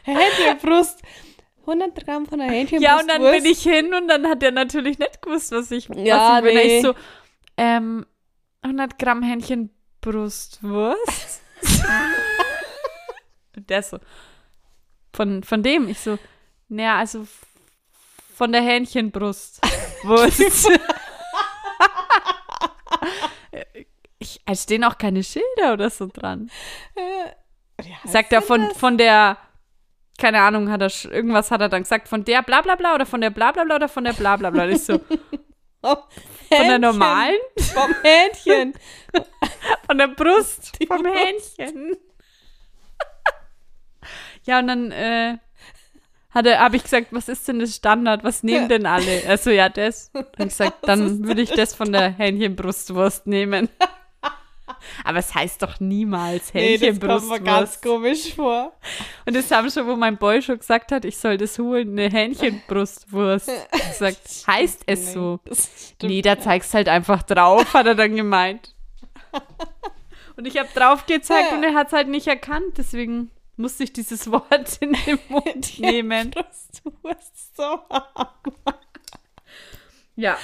[0.04, 1.02] Hähnchenbrust.
[1.60, 2.82] 100 Gramm von der Hähnchenbrust.
[2.82, 5.90] Ja, und dann bin ich hin und dann hat er natürlich nicht gewusst, was ich,
[5.94, 6.54] Ja, was ich bin.
[6.54, 6.76] nee.
[6.78, 6.94] Ich so,
[7.58, 8.06] ähm,
[8.62, 11.42] 100 Gramm Hähnchenbrustwurst.
[13.56, 13.98] und der so,
[15.12, 16.18] von, von dem, ich so,
[16.68, 17.26] naja, also
[18.36, 20.70] von der Hähnchenbrustwurst.
[24.18, 26.50] ich, es stehen auch keine Schilder oder so dran.
[27.80, 28.76] Heißt Sagt er von, das?
[28.76, 29.38] von der,
[30.18, 33.06] keine Ahnung, hat er, irgendwas hat er dann gesagt, von der bla bla bla oder
[33.06, 34.68] von der bla bla bla oder von der bla bla bla.
[34.68, 35.00] Ich so,
[35.82, 35.96] Oh,
[36.52, 38.74] von der normalen, Vom Hähnchen.
[39.86, 41.58] von der Brust, Die vom Brust.
[41.58, 41.96] Hähnchen.
[44.44, 45.38] ja, und dann äh,
[46.44, 48.22] habe ich gesagt, was ist denn das Standard?
[48.24, 49.22] Was nehmen denn alle?
[49.28, 50.10] Also ja, das.
[50.38, 53.68] Ich gesagt, dann würde ich das von der Hähnchenbrustwurst nehmen.
[55.04, 57.44] Aber es heißt doch niemals Nee, das kommt mir Hähnchenbrustwurst.
[57.44, 58.72] ganz komisch vor.
[59.24, 62.10] Und das haben schon, wo mein Boy schon gesagt hat, ich soll das holen, eine
[62.10, 63.50] Hähnchenbrustwurst.
[63.72, 65.40] Ich gesagt, heißt es so?
[65.50, 66.10] Stimmt.
[66.12, 68.74] Nee, da zeigst halt einfach drauf, hat er dann gemeint.
[70.36, 71.56] Und ich habe drauf gezeigt Ja.
[71.56, 75.78] und er hat es halt nicht erkannt, deswegen musste ich dieses Wort in den Mund
[75.78, 76.30] nehmen.
[76.30, 78.28] Brustwurst so arm.
[80.18, 80.38] Ja,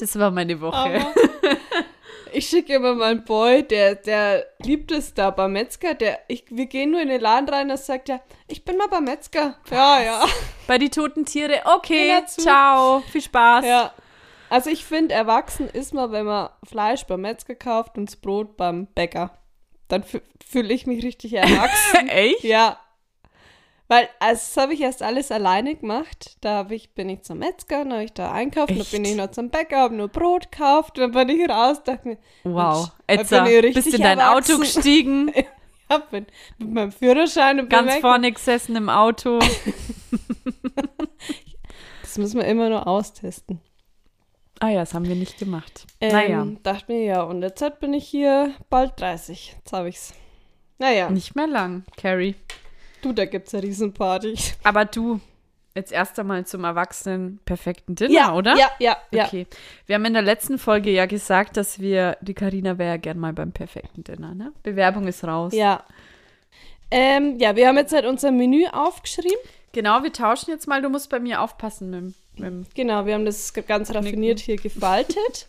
[0.00, 0.76] das war meine Woche.
[0.76, 1.14] Aber
[2.32, 5.94] ich schicke immer meinen Boy, der, der liebt es da beim Metzger.
[5.94, 8.88] Der, ich, wir gehen nur in den Laden rein, da sagt er, ich bin mal
[8.88, 9.56] beim Metzger.
[9.70, 10.24] Ja, ja.
[10.66, 13.64] Bei die toten Tiere, okay, ciao, viel Spaß.
[13.64, 13.92] ja.
[14.50, 18.58] Also ich finde, erwachsen ist man, wenn man Fleisch beim Metzger kauft und das Brot
[18.58, 19.30] beim Bäcker.
[19.92, 22.08] Dann fü- fühle ich mich richtig erwachsen.
[22.08, 22.44] Echt?
[22.44, 22.78] Ja.
[23.88, 26.38] Weil, also das habe ich erst alles alleine gemacht.
[26.40, 28.90] Da hab ich, bin ich zum Metzger, dann habe ich da einkauft, dann Echt?
[28.92, 32.18] bin ich noch zum Bäcker, habe nur Brot gekauft, dann bin ich raus, dachte mir,
[32.44, 33.32] Wow, bin ich bist
[33.76, 35.30] richtig in dein Auto gestiegen,
[35.90, 36.24] ja, bin
[36.56, 39.38] mit meinem Führerschein und ganz vorne gesessen im Auto.
[42.02, 43.60] Das müssen wir immer nur austesten.
[44.62, 45.88] Ah ja, das haben wir nicht gemacht.
[46.00, 49.56] Ähm, naja, Dachte mir, ja, und jetzt bin ich hier bald 30.
[49.58, 50.14] Jetzt habe ich's.
[50.78, 52.36] Naja, nicht mehr lang, Carrie.
[53.02, 54.36] du, da gibt's eine Riesenparty.
[54.62, 55.18] Aber du,
[55.74, 58.54] jetzt erst einmal zum Erwachsenen perfekten Dinner, oder?
[58.56, 59.24] Ja, ja, ja.
[59.24, 59.48] Okay.
[59.86, 63.18] Wir haben in der letzten Folge ja gesagt, dass wir, die Karina wäre ja gern
[63.18, 64.52] mal beim perfekten Dinner, ne?
[64.62, 65.52] Bewerbung ist raus.
[65.52, 65.82] Ja.
[66.92, 69.40] Ähm, ja, wir haben jetzt halt unser Menü aufgeschrieben.
[69.72, 70.82] Genau, wir tauschen jetzt mal.
[70.82, 72.14] Du musst bei mir aufpassen mit dem
[72.74, 75.46] Genau, wir haben das ganz raffiniert hier gefaltet.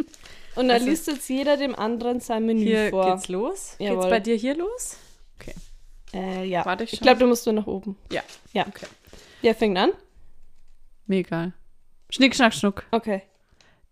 [0.56, 3.06] Und da Also- liest jetzt jeder dem anderen sein Menü Hier vor.
[3.15, 3.76] geht's los.
[3.80, 3.96] Jawohl.
[3.98, 4.98] Geht's bei dir hier los?
[6.15, 6.63] Äh, ja.
[6.63, 7.06] Warte ich Ich schon.
[7.08, 7.98] glaube, du musst nur nach oben.
[8.12, 8.22] Ja.
[8.52, 8.67] Ja.
[8.67, 8.86] Okay.
[9.41, 9.91] Wer fängt an?
[11.08, 11.54] Mir egal.
[12.12, 12.86] Schnick, schnack, schnuck.
[12.91, 13.24] Okay.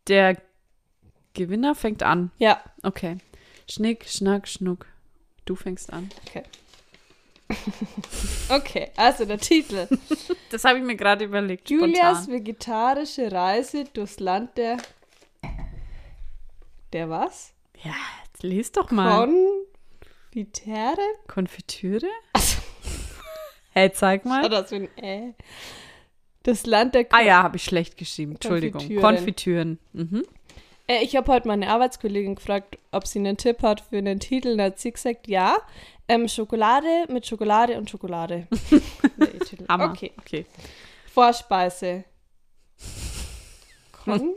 [0.07, 0.37] Der
[1.33, 2.29] Gewinner fängt an.
[2.37, 2.61] Ja.
[2.83, 3.17] Okay.
[3.67, 4.85] Schnick, schnack, schnuck.
[5.45, 6.11] Du fängst an.
[6.27, 6.43] Okay,
[8.95, 9.87] also der Titel.
[10.49, 11.69] Das habe ich mir gerade überlegt.
[11.69, 12.33] Julias Spontan.
[12.33, 14.77] vegetarische Reise durchs Land der.
[16.93, 17.53] Der was?
[17.83, 19.29] Ja, jetzt lies doch mal.
[20.31, 21.01] Konfitere?
[21.27, 22.07] Konfitüre?
[22.33, 22.61] Achso,
[23.73, 24.47] Hey, zeig mal.
[24.49, 25.33] das ein Äh.
[26.43, 27.05] Das Land der.
[27.11, 28.33] Ah ja, habe ich schlecht geschrieben.
[28.33, 28.81] Entschuldigung.
[28.81, 29.01] Konfitüren.
[29.01, 29.79] Konfitüren.
[29.93, 30.25] Mhm.
[30.87, 34.57] Äh, ich habe heute meine Arbeitskollegin gefragt, ob sie einen Tipp hat für einen Titel.
[34.57, 35.57] Da hat sie gesagt, ja.
[36.07, 38.47] Ähm, Schokolade mit Schokolade und Schokolade.
[39.45, 39.65] Titel.
[39.69, 39.91] Hammer.
[39.91, 40.11] Okay.
[40.19, 40.45] okay.
[41.13, 42.03] Vorspeise.
[43.91, 44.35] Kon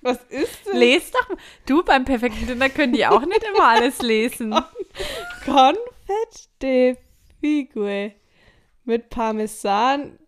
[0.00, 0.74] Was ist das?
[0.74, 1.28] Les doch.
[1.28, 1.38] mal.
[1.66, 4.54] Du, beim perfekten Dinner können die auch nicht immer alles lesen.
[5.44, 6.96] Confet de
[7.40, 8.14] Figue
[8.84, 10.18] mit Parmesan.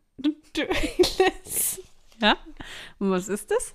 [2.20, 2.36] Ja?
[2.98, 3.74] Und was ist das?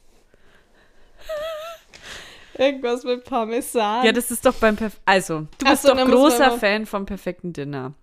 [2.57, 4.05] Irgendwas mit Parmesan.
[4.05, 7.53] Ja, das ist doch beim Perf Also, du bist so, doch großer Fan vom perfekten
[7.53, 7.93] Dinner.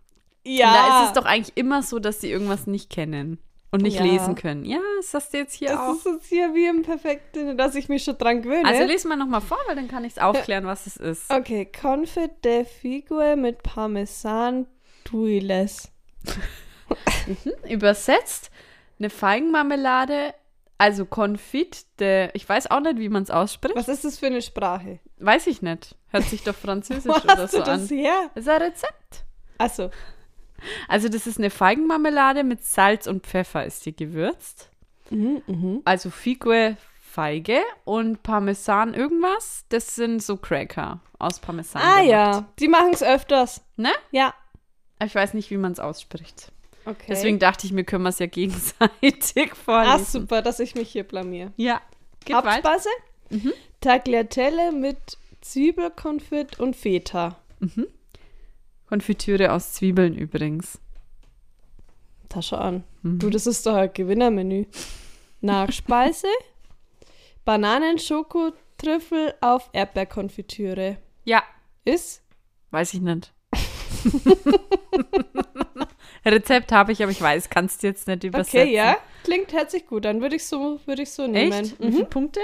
[0.44, 0.66] ja.
[0.68, 3.38] Und da ist es doch eigentlich immer so, dass sie irgendwas nicht kennen
[3.72, 4.04] und nicht Ja.
[4.04, 4.64] lesen können.
[4.64, 5.94] Ja, das hast du jetzt hier Das auch.
[5.94, 8.68] ist jetzt hier wie im perfekten, dass ich mich schon dran gewöhne.
[8.68, 11.30] Also lesen wir nochmal vor, weil dann kann ich es aufklären, was es ist.
[11.32, 14.66] okay, Confit de Figue mit Parmesan
[15.10, 15.90] Duiles.
[17.68, 18.50] Übersetzt
[18.98, 20.34] eine Feigenmarmelade,
[20.78, 23.76] also Confit de, ich weiß auch nicht, wie man es ausspricht.
[23.76, 24.98] Was ist das für eine Sprache?
[25.18, 25.94] Weiß ich nicht.
[26.08, 27.96] Hört sich doch französisch Wo oder hast so du das an.
[27.98, 28.30] her?
[28.34, 29.24] Das ist ein Rezept.
[29.58, 29.90] Achso,
[30.88, 34.70] Also das ist eine Feigenmarmelade mit Salz und Pfeffer ist die gewürzt.
[35.10, 35.82] mhm, mhm.
[35.84, 39.64] Also Figue, Feige und Parmesan irgendwas.
[39.68, 41.80] Das sind so Cracker aus Parmesan.
[41.82, 42.08] Ah gemacht.
[42.10, 43.62] ja, die machen es öfters.
[43.76, 43.92] Ne?
[44.10, 44.34] Ja.
[45.04, 46.50] Ich weiß nicht, wie man es ausspricht.
[46.86, 47.06] Okay.
[47.08, 49.92] Deswegen dachte ich, mir können wir es ja gegenseitig vorlesen.
[49.92, 51.52] Ah, super, dass ich mich hier blamier.
[51.56, 51.80] Ja.
[52.30, 52.88] Hauptspeise?
[53.80, 57.36] Tagliatelle mit Zwiebelkonfit und Feta.
[58.88, 60.78] Konfitüre aus Zwiebeln übrigens.
[62.28, 62.84] Tasche an.
[63.02, 63.18] Mhm.
[63.18, 64.66] Du, das ist doch ein Gewinnermenü.
[65.40, 66.28] Nachspeise?
[67.44, 70.98] Bananen-Schokotrüffel auf Erdbeerkonfitüre.
[71.24, 71.42] Ja,
[71.84, 72.22] Ist?
[72.70, 73.32] weiß ich nicht.
[76.24, 78.60] Rezept habe ich, aber ich weiß, kannst du jetzt nicht übersetzen.
[78.60, 78.96] Okay, ja.
[79.24, 80.04] Klingt herzlich gut.
[80.04, 81.52] Dann würde ich so, würde ich so nehmen.
[81.64, 81.78] Echt?
[81.80, 81.92] Wie Mhm.
[81.92, 82.40] viele Punkte?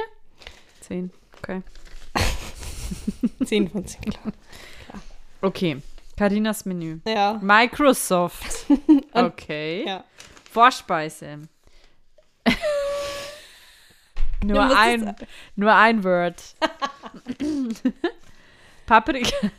[0.81, 1.11] Zehn.
[1.39, 1.63] Okay.
[3.45, 4.33] 10 von 10, klar.
[5.43, 5.79] Okay.
[6.19, 6.99] Karinas Menü.
[7.07, 7.39] Ja.
[7.43, 8.67] Microsoft.
[9.13, 9.85] Okay.
[9.87, 10.05] ja.
[10.53, 11.39] Vorspeise.
[14.45, 15.15] nur, Ja, ein,
[15.57, 16.55] nur ein Wort.
[18.87, 19.51] Paprika,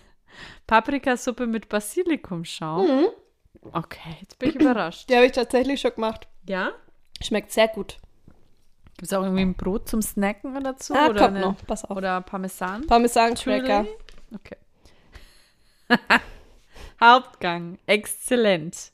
[0.68, 2.86] Paprikasuppe mit Basilikumschaum.
[2.88, 3.08] Mhm.
[3.74, 5.06] Okay, jetzt bin ich überrascht.
[5.10, 6.28] Die habe ich tatsächlich schon gemacht.
[6.48, 6.72] Ja?
[7.22, 7.98] Schmeckt sehr gut.
[8.98, 10.94] Gibt es auch irgendwie ein Brot zum Snacken oder dazu?
[10.96, 11.66] Ah, oder kommt eine- noch.
[11.66, 11.98] Pass auf.
[11.98, 12.86] Oder Parmesan?
[12.88, 13.86] Parmesan-Cracker.
[14.36, 14.58] Okay.
[17.02, 17.78] Hauptgang.
[17.88, 18.92] Exzellent.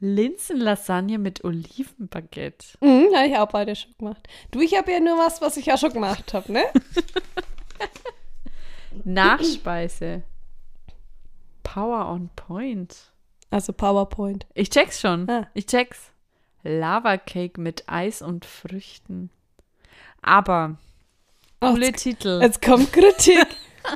[0.00, 2.76] Linsenlasagne mit Olivenbaguette.
[2.80, 4.26] Mhm, habe ich auch beide schon gemacht.
[4.50, 6.64] Du, ich habe ja nur was, was ich ja schon gemacht habe, ne?
[9.04, 10.22] Nachspeise.
[11.62, 13.11] Power on Point.
[13.52, 14.46] Also PowerPoint.
[14.54, 15.28] Ich check's schon.
[15.30, 15.46] Ah.
[15.54, 16.10] Ich check's.
[16.64, 19.30] Lava Cake mit Eis und Früchten.
[20.22, 20.76] Aber
[21.60, 22.40] Oh, coole jetzt, Titel.
[22.42, 23.46] jetzt kommt Kritik.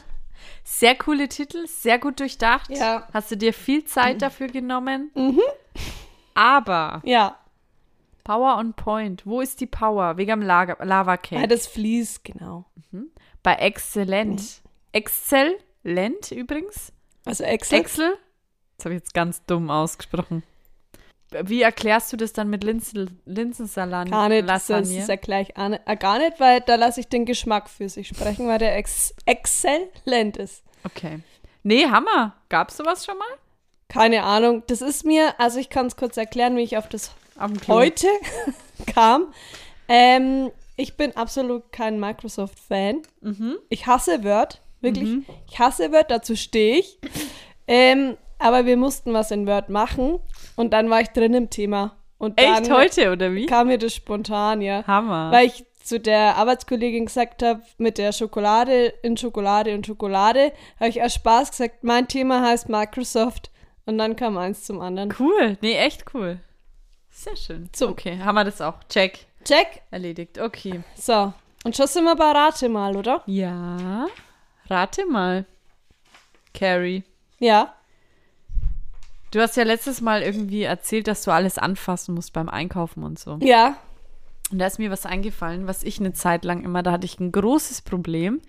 [0.65, 2.71] Sehr coole Titel, sehr gut durchdacht.
[2.71, 3.07] Ja.
[3.13, 5.13] Hast du dir viel Zeit dafür genommen?
[5.15, 5.41] Mhm.
[6.35, 7.39] Aber ja,
[8.25, 9.25] Power on Point.
[9.25, 10.17] Wo ist die Power?
[10.17, 11.41] Wegen am Lager, Lava Cake.
[11.43, 12.65] ah, das Vlies, genau.
[13.45, 14.61] Bei Exzellent.
[14.91, 16.93] Exzellent übrigens.
[17.25, 17.79] Also Excel.
[17.81, 18.19] Excel.
[18.77, 20.43] Das habe ich jetzt ganz dumm ausgesprochen.
[21.43, 24.11] Wie erklärst du das dann mit Linsen, Linsensalat?
[24.11, 25.01] Gar nicht, das, das Lasagne?
[25.01, 28.09] ist ja gleich an, äh, gar nicht, weil da lasse ich den Geschmack für sich
[28.09, 30.63] sprechen, weil der ex exzellent ist.
[30.85, 31.21] Okay.
[31.65, 32.37] Nee, Hammer.
[32.49, 33.27] Gab's sowas schon mal?
[33.89, 37.13] Keine Ahnung, das ist mir, also ich kann es kurz erklären, wie ich auf das
[37.69, 38.09] heute
[38.95, 39.33] kam.
[39.89, 43.03] Ähm, ich bin absolut kein Microsoft-Fan.
[43.21, 43.57] Mhm.
[43.69, 45.25] Ich hasse Word, wirklich.
[45.49, 46.99] Ich hasse Word, dazu stehe ich.
[47.67, 50.19] ähm, aber wir mussten was in Word machen
[50.57, 51.97] und dann war ich drin im Thema.
[52.19, 53.47] Und dann Echt heute, oder wie?
[53.47, 54.87] kam mir das spontan, ja.
[54.87, 55.31] Hammer.
[55.31, 60.89] Weil ich zu der Arbeitskollegin gesagt habe, mit der Schokolade in Schokolade und Schokolade, habe
[60.89, 63.51] ich aus Spaß gesagt, mein Thema heißt Microsoft.
[63.85, 65.15] Und dann kam eins zum anderen.
[65.21, 65.57] cool.
[65.61, 66.41] Nee, echt cool.
[67.11, 67.71] Sehr schön.
[67.75, 67.91] So.
[67.91, 68.75] Okay, haben wir das auch.
[68.89, 69.27] Check.
[69.45, 69.83] Check.
[69.93, 70.41] Erledigt.
[70.41, 70.83] Okay.
[70.97, 71.33] So.
[71.65, 73.23] Und schon sind wir bei Rate mal, oder?
[73.27, 74.07] Ja.
[74.69, 75.45] Rate mal.
[76.53, 77.05] Carrie.
[77.39, 77.76] Ja.
[79.31, 83.19] Du hast ja letztes Mal irgendwie erzählt, dass du alles anfassen musst beim Einkaufen und
[83.19, 83.39] so.
[83.41, 83.77] Ja.
[84.51, 87.19] Und da ist mir was eingefallen, was ich eine Zeit lang immer, da hatte ich
[87.19, 88.41] ein großes Problem.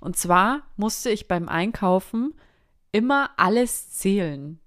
[0.00, 2.34] Und zwar musste ich beim Einkaufen
[2.90, 4.58] immer alles zählen.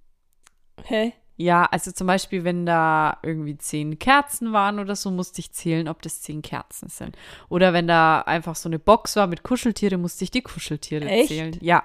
[0.84, 1.14] Hä?
[1.38, 5.90] Ja, also zum Beispiel, wenn da irgendwie zehn Kerzen waren oder so, musste ich zählen,
[5.90, 7.18] ob das zehn Kerzen sind.
[7.50, 11.30] Oder wenn da einfach so eine Box war mit Kuscheltiere, musste ich die Kuscheltiere Echt?
[11.30, 11.58] zählen.
[11.60, 11.84] Ja.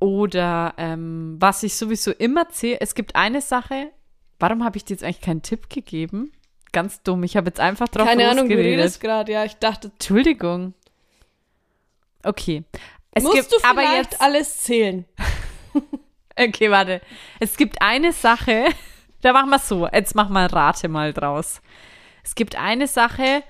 [0.00, 3.90] Oder ähm, was ich sowieso immer zähle, es gibt eine Sache,
[4.38, 6.32] warum habe ich dir jetzt eigentlich keinen Tipp gegeben?
[6.70, 9.32] Ganz dumm, ich habe jetzt einfach drauf Keine Ahnung, du redest gerade.
[9.32, 10.74] Ja, ich dachte, Entschuldigung.
[12.22, 12.64] Okay.
[13.12, 15.04] Es musst gibt du aber vielleicht jetzt alles zählen.
[16.38, 17.00] Okay, warte.
[17.40, 18.66] Es gibt eine Sache,
[19.22, 19.88] da machen wir so.
[19.88, 21.60] Jetzt mach mal Rate mal draus.
[22.22, 23.42] Es gibt eine Sache,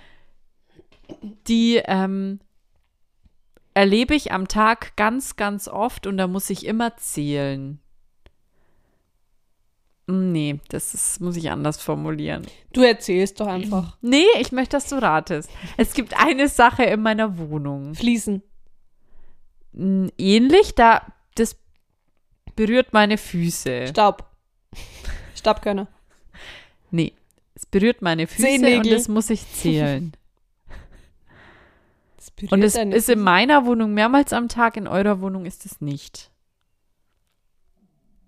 [1.46, 2.40] die ähm,
[3.78, 7.78] erlebe ich am Tag ganz, ganz oft und da muss ich immer zählen.
[10.08, 12.44] Hm, Nee, das ist, muss ich anders formulieren.
[12.72, 13.96] Du erzählst doch einfach.
[14.00, 15.48] Nee, ich möchte, dass du ratest.
[15.76, 17.94] Es gibt eine Sache in meiner Wohnung.
[17.94, 18.42] Fließen.
[19.74, 21.56] Hm, Ähnlich, da das
[22.56, 23.86] berührt meine Füße.
[23.86, 24.24] Staub.
[25.36, 25.86] Staubkörner.
[26.90, 27.12] Nee,
[27.54, 30.12] es berührt meine Füße und das muss ich zählen.
[32.38, 35.81] Berührt und es ist in meiner Wohnung mehrmals am Tag, in eurer Wohnung ist es
[35.81, 36.31] nicht.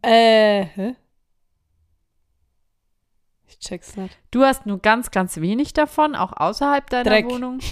[0.02, 0.96] Äh, hä?
[3.46, 4.18] Ich check's nicht.
[4.30, 7.26] Du hast nur ganz, ganz wenig davon, auch außerhalb deiner Dreck.
[7.26, 7.60] Wohnung.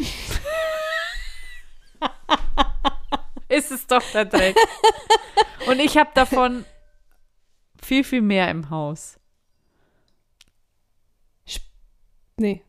[3.49, 4.57] ist es doch der Dreck.
[5.67, 6.65] Und ich habe davon
[7.83, 9.19] viel, viel mehr im Haus.
[12.37, 12.63] Nee.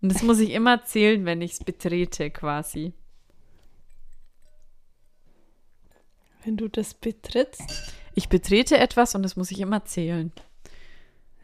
[0.00, 2.94] Und das muss ich immer zählen, wenn ich es betrete, quasi.
[6.46, 7.92] Wenn du das betrittst.
[8.14, 10.30] Ich betrete etwas und das muss ich immer zählen.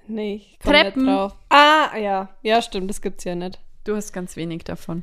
[0.06, 1.04] Nee, ich komm Treppen.
[1.04, 1.36] nicht drauf.
[1.48, 2.28] Ah, ja.
[2.42, 3.58] Ja, stimmt, das gibt's ja nicht.
[3.84, 5.02] Du hast ganz wenig davon.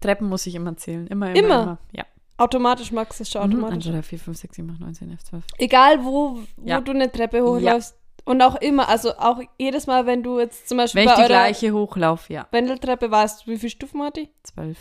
[0.00, 1.06] Treppen muss ich immer zählen.
[1.06, 1.62] Immer, immer, Immer?
[1.62, 1.78] immer.
[1.92, 2.04] Ja.
[2.36, 3.64] Automatisch magst du es schon Mhm.
[3.64, 3.74] automatisch.
[3.76, 5.44] 1, 2, 3, 4, 5, 6, 7, 8, 9, 10, 11, 12.
[5.58, 6.80] Egal, wo, wo Ja.
[6.82, 7.96] du eine Treppe hochläufst.
[8.26, 11.26] Und auch immer, also auch jedes Mal, wenn du jetzt zum Beispiel Wenn ich bei
[11.26, 12.46] die eurer gleiche hochlaufe, ja.
[12.50, 14.28] Wendeltreppe weißt, wie viele Stufen hat die?
[14.42, 14.76] 12.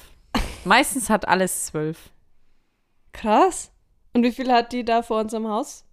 [0.65, 2.11] Meistens hat alles 12.
[3.13, 3.71] Krass.
[4.13, 5.85] Und wie viel hat die da vor unserem Haus?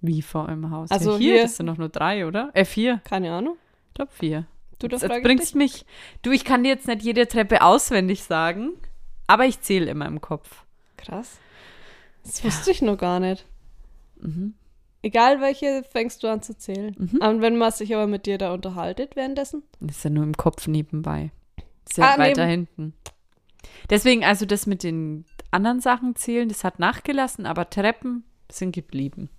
[0.00, 0.90] Wie vor eurem Haus.
[0.90, 2.50] Also ja, hier, hier- das sind doch nur drei, oder?
[2.54, 3.00] Äh, vier.
[3.04, 3.56] Keine Ahnung.
[3.88, 4.46] Ich glaube vier.
[4.78, 5.54] Du, das Jetzt bringst dich.
[5.56, 5.86] mich.
[6.22, 8.74] Du, ich kann dir jetzt nicht jede Treppe auswendig sagen,
[9.26, 10.64] aber ich zähle immer im Kopf.
[10.96, 11.38] Krass.
[12.24, 13.44] Das wusste ich noch gar nicht.
[14.20, 14.54] Mhm.
[15.02, 16.94] Egal welche, fängst du an zu zählen.
[16.96, 17.18] Mhm.
[17.20, 19.62] Und wenn man sich aber mit dir da unterhaltet währenddessen?
[19.80, 21.30] Das ist ja nur im Kopf nebenbei.
[21.88, 22.94] Ist ja Ah, weiter neben- hinten.
[23.90, 29.30] Deswegen, also das mit den anderen Sachen zählen, das hat nachgelassen, aber Treppen sind geblieben.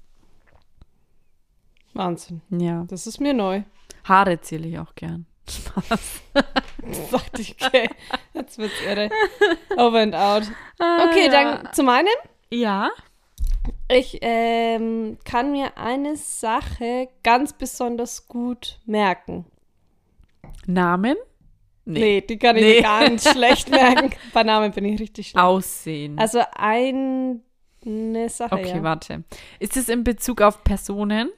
[1.94, 2.42] Wahnsinn.
[2.50, 2.86] Ja.
[2.88, 3.64] Das ist mir neu.
[4.06, 5.26] Haare zähle ich auch gern.
[5.50, 6.22] Spaß.
[6.34, 7.90] Das dachte ich, okay.
[8.34, 9.10] Jetzt wird's irre.
[9.78, 10.44] Over and out.
[10.44, 11.30] Okay, Ah, ja.
[11.62, 12.08] dann zu meinem.
[12.52, 12.90] Ja.
[13.92, 19.46] Ich ähm, kann mir eine Sache ganz besonders gut merken.
[20.68, 21.16] Namen?
[21.94, 22.76] Nee, die kann ich Nee.
[22.76, 24.12] mir ganz schlecht merken.
[24.34, 25.44] Bei Namen bin ich richtig schlecht.
[25.44, 26.18] Aussehen.
[26.20, 27.40] Also eine
[28.28, 28.84] Sache, okay, ja.
[28.84, 29.24] warte.
[29.60, 31.30] Ist es in Bezug auf Personen?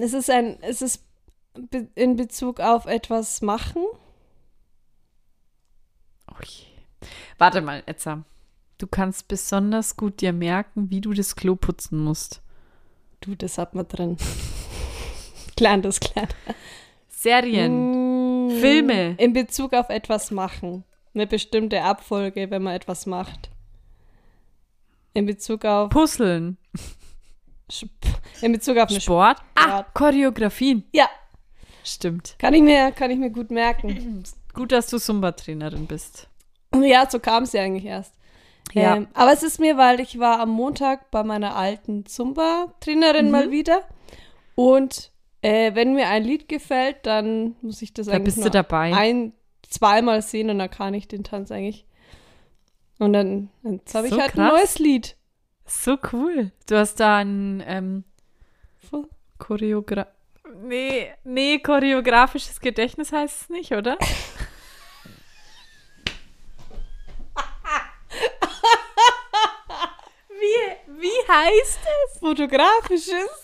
[0.00, 1.04] Es ist ein, es ist
[1.94, 3.82] in Bezug auf etwas machen.
[6.30, 6.64] Oh je.
[7.38, 8.24] Warte mal, Etza.
[8.78, 12.42] Du kannst besonders gut dir merken, wie du das Klo putzen musst.
[13.20, 14.16] Du, das hat man drin.
[15.56, 16.28] Klar, das klar.
[17.08, 17.72] Serien.
[17.90, 18.07] Mm,
[18.50, 19.14] Filme.
[19.18, 20.84] In Bezug auf etwas machen.
[21.14, 23.50] Eine bestimmte Abfolge, wenn man etwas macht.
[25.14, 26.58] In Bezug auf Puzzeln.
[28.40, 29.38] In Bezug auf eine Sport.
[29.54, 29.94] Ah, Sport.
[29.94, 30.84] Choreografien.
[30.92, 31.08] Ja,
[31.84, 32.34] Stimmt.
[32.38, 34.24] kann ich mir, kann ich mir gut merken.
[34.54, 36.26] Gut, dass du Zumba-Trainerin bist.
[36.74, 38.12] Ja, so kam es ja eigentlich erst.
[38.72, 38.96] Ja.
[38.96, 43.30] Ähm, aber es ist mir, weil ich war am Montag bei meiner alten Zumba-Trainerin Mhm.
[43.30, 43.82] mal wieder.
[44.56, 48.50] Und äh, wenn mir ein Lied gefällt, dann muss ich das Da eigentlich bist du
[48.50, 48.94] dabei.
[48.94, 49.32] ein,
[49.68, 51.84] zweimal sehen und dann kann ich den Tanz eigentlich.
[52.98, 54.40] Und dann jetzt habe ich So halt krass.
[54.50, 55.16] ein neues Lied.
[55.66, 56.50] So cool.
[56.68, 58.04] Du hast da ein ähm,
[59.38, 60.06] Choreogra
[60.62, 63.98] Nee, nee, choreografisches Gedächtnis heißt es nicht, oder?
[70.28, 71.80] wie, wie heißt
[72.12, 72.18] es?
[72.18, 73.42] Fotografisches.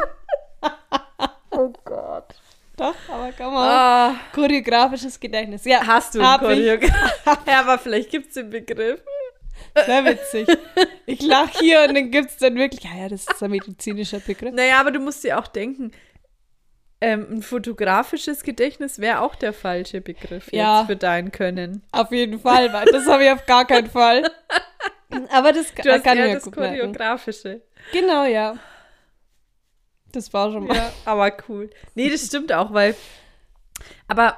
[1.50, 2.34] Oh Gott.
[2.76, 3.68] Doch, aber kann man.
[3.68, 5.64] Ah, Choreografisches Gedächtnis.
[5.64, 6.40] Ja, hast du ein.
[6.40, 7.22] Choreograf?
[7.46, 9.00] ja, aber vielleicht gibt es den Begriff.
[9.86, 10.48] Sehr witzig.
[11.06, 14.18] Ich lache hier und dann gibt es dann wirklich, ja, ja, das ist ein medizinischer
[14.18, 14.52] Begriff.
[14.52, 15.92] Naja, aber du musst dir auch denken,
[17.00, 20.80] ähm, ein fotografisches Gedächtnis wäre auch der falsche Begriff Ja.
[20.80, 21.84] jetzt für dein Können.
[21.92, 24.28] Auf jeden Fall, weil das habe ich auf gar keinen Fall.
[25.30, 26.78] Aber das Du hast kann ich eher mir das gut merken.
[26.78, 27.60] choreografische.
[27.92, 28.56] Genau, ja.
[30.14, 30.76] Das war schon mal.
[30.76, 31.70] Ja, aber cool.
[31.94, 32.94] Nee, das stimmt auch, weil.
[34.06, 34.36] Aber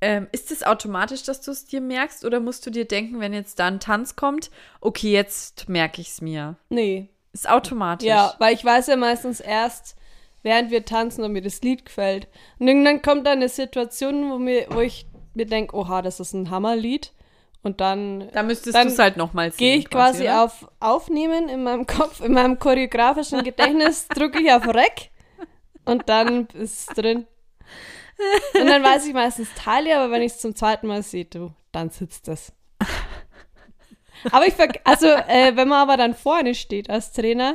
[0.00, 3.34] ähm, ist es automatisch, dass du es dir merkst oder musst du dir denken, wenn
[3.34, 6.56] jetzt da ein Tanz kommt, okay, jetzt merke ich es mir?
[6.68, 7.08] Nee.
[7.32, 8.08] Ist automatisch.
[8.08, 9.96] Ja, weil ich weiß ja meistens erst,
[10.42, 12.28] während wir tanzen, ob mir das Lied gefällt.
[12.58, 16.32] Und irgendwann kommt dann eine Situation, wo, mir, wo ich mir denke, oha, das ist
[16.32, 17.12] ein Hammerlied.
[17.62, 19.58] Und dann Da müsstest du es halt nochmal sehen.
[19.58, 20.44] gehe ich quasi oder?
[20.44, 25.10] auf Aufnehmen in meinem Kopf, in meinem choreografischen Gedächtnis, drücke ich auf Rec
[25.84, 27.26] und dann ist es drin.
[28.58, 31.52] Und dann weiß ich meistens Teile, aber wenn ich es zum zweiten Mal sehe, du,
[31.72, 32.52] dann sitzt das.
[34.30, 37.54] Aber ich verg also äh, wenn man aber dann vorne steht als Trainer,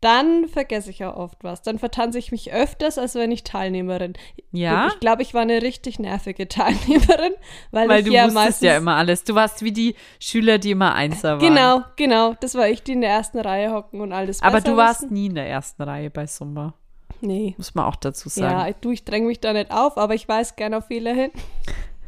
[0.00, 1.62] dann vergesse ich auch oft was.
[1.62, 4.14] Dann vertanze ich mich öfters, als wenn ich Teilnehmerin.
[4.52, 7.32] Ja, Ich glaube, ich war eine richtig nervige Teilnehmerin,
[7.70, 9.24] weil, weil ich du ja wusstest meistens ja immer alles.
[9.24, 11.40] Du warst wie die Schüler, die immer Einser waren.
[11.40, 12.34] Genau, genau.
[12.40, 15.12] Das war ich, die in der ersten Reihe hocken und alles Aber du warst wissen.
[15.14, 16.74] nie in der ersten Reihe bei Sumba.
[17.20, 17.54] Nee.
[17.58, 18.70] Muss man auch dazu Ja, sagen.
[18.70, 21.30] ich- du, ich dränge mich da nicht auf, aber ich weiß gerne auf Fehler hin.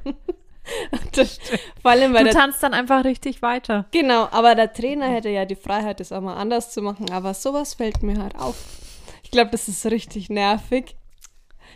[1.15, 1.39] das,
[1.81, 3.87] vor allem, weil Du tanzt dann einfach richtig weiter.
[3.91, 7.35] genau, aber der Trainer hätte ja die Freiheit, das auch mal anders zu machen, aber
[7.35, 8.57] sowas fällt mir halt auf.
[9.23, 10.95] Ich glaube, das ist richtig nervig.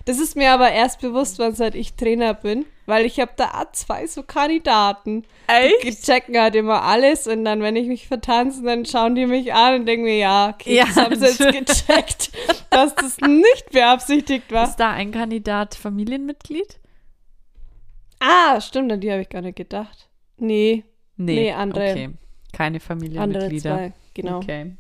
[0.05, 3.66] Das ist mir aber erst bewusst, wann seit ich Trainer bin, weil ich habe da
[3.72, 5.25] zwei so Kandidaten.
[5.83, 9.53] Die checken halt immer alles und dann, wenn ich mich vertanze, dann schauen die mich
[9.55, 11.38] an und denken mir, ja, okay, Ja, das haben sie jetzt
[11.87, 12.31] gecheckt,
[12.70, 14.68] dass das nicht beabsichtigt war.
[14.68, 16.79] Ist da ein Kandidat Familienmitglied?
[18.20, 20.09] Ah, stimmt, an die habe ich gar nicht gedacht.
[20.38, 20.85] Nee,
[21.16, 21.90] Nee, andere.
[21.90, 22.11] Okay.
[22.52, 23.74] Keine andere Familienmitglieder.
[23.76, 24.37] zwei, genau.
[24.38, 24.76] Okay.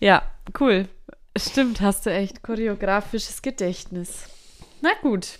[0.00, 0.22] Ja,
[0.60, 0.88] cool.
[1.36, 4.28] Stimmt, hast du echt choreografisches Gedächtnis.
[4.82, 5.38] Na gut.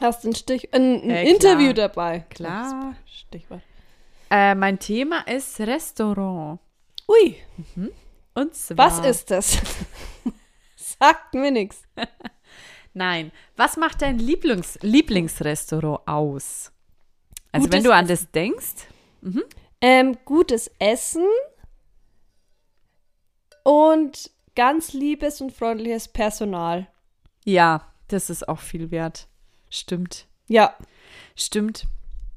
[0.00, 1.34] Hast ein Stich, ein, ein Äh, klar.
[1.34, 2.20] Interview dabei.
[2.30, 2.94] Klar.
[3.06, 3.62] Stichwort.
[4.30, 6.58] Äh, mein Thema ist Restaurant.
[7.08, 7.36] Ui,
[8.34, 8.76] Und zwar.
[8.78, 9.58] was ist das?
[10.76, 11.82] Sagt mir nichts.
[12.96, 13.30] Nein.
[13.56, 16.72] Was macht dein Lieblings Lieblingsrestaurant aus?
[17.52, 18.88] Also, wenn Gutes du an das denkst.
[19.80, 21.26] Ähm, gutes Essen
[23.64, 26.86] und ganz liebes und freundliches Personal.
[27.44, 29.28] Ja, das ist auch viel wert.
[29.68, 30.26] Stimmt.
[30.48, 30.74] Ja,
[31.36, 31.86] Stimmt.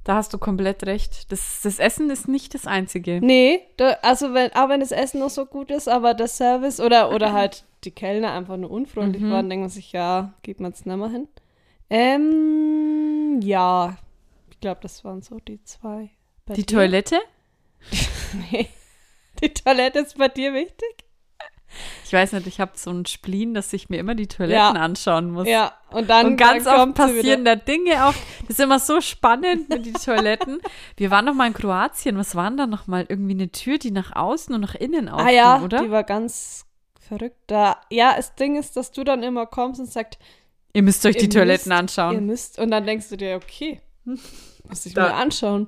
[0.03, 1.31] Da hast du komplett recht.
[1.31, 3.19] Das, das Essen ist nicht das Einzige.
[3.21, 6.79] nee, da, also wenn, auch wenn das Essen noch so gut ist, aber der Service
[6.79, 9.32] oder, oder halt die Kellner einfach nur unfreundlich Mhm.
[9.32, 11.27] waren, denkt man sich, ja, geht man jetzt nicht mehr hin.
[11.89, 13.97] Ähm, ja,
[14.51, 16.11] ich glaube, das waren so die zwei.
[16.45, 16.75] Bei Die dir?
[16.77, 17.19] Toilette?
[18.51, 18.67] Nee.
[19.41, 21.05] Die Toilette ist bei dir wichtig?
[22.03, 24.69] Ich weiß nicht, ich habe so einen Spleen, dass ich mir immer die Toiletten Ja.
[24.71, 25.47] anschauen muss.
[25.47, 28.13] Ja, und dann, Und ganz dann oft passieren da Dinge auch.
[28.41, 30.59] Das ist immer so spannend mit den Toiletten.
[30.97, 32.17] Wir waren noch mal in Kroatien.
[32.17, 33.05] Was waren da noch mal?
[33.07, 35.82] Irgendwie eine Tür, die nach außen und nach innen aufging, Ah ja, oder?
[35.84, 36.65] die war ganz
[37.10, 37.36] verrückt.
[37.47, 40.18] Da, ja, das Ding ist, dass du dann immer kommst und sagst,
[40.74, 42.26] Ihr müsst euch die Ihr Toiletten müsst- ihr anschauen.
[42.26, 45.68] müsst, und dann denkst du dir, okay, muss ich Da- mir anschauen.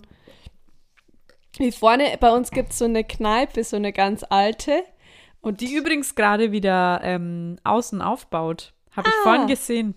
[1.57, 4.83] Wie vorne bei uns gibt es so eine Kneipe, so eine ganz alte.
[5.41, 8.73] Und die übrigens gerade wieder ähm, außen aufbaut.
[8.95, 9.23] Habe ich Ah.
[9.23, 9.95] vorhin gesehen.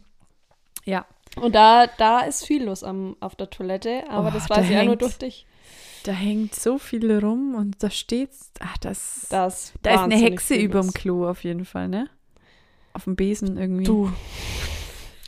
[0.85, 1.07] Ja.
[1.41, 4.65] Und da, da ist viel los am, auf der Toilette, aber Oh, das da weiß
[4.67, 5.47] ich ja nur durch dich.
[6.05, 8.51] Da hängt so viel rum und da steht's.
[8.61, 9.27] Ach, das.
[9.31, 10.95] Das da ist eine Hexe überm los.
[10.95, 12.09] Klo auf jeden Fall, ne?
[12.93, 13.85] Auf dem Besen irgendwie.
[13.85, 14.13] Du.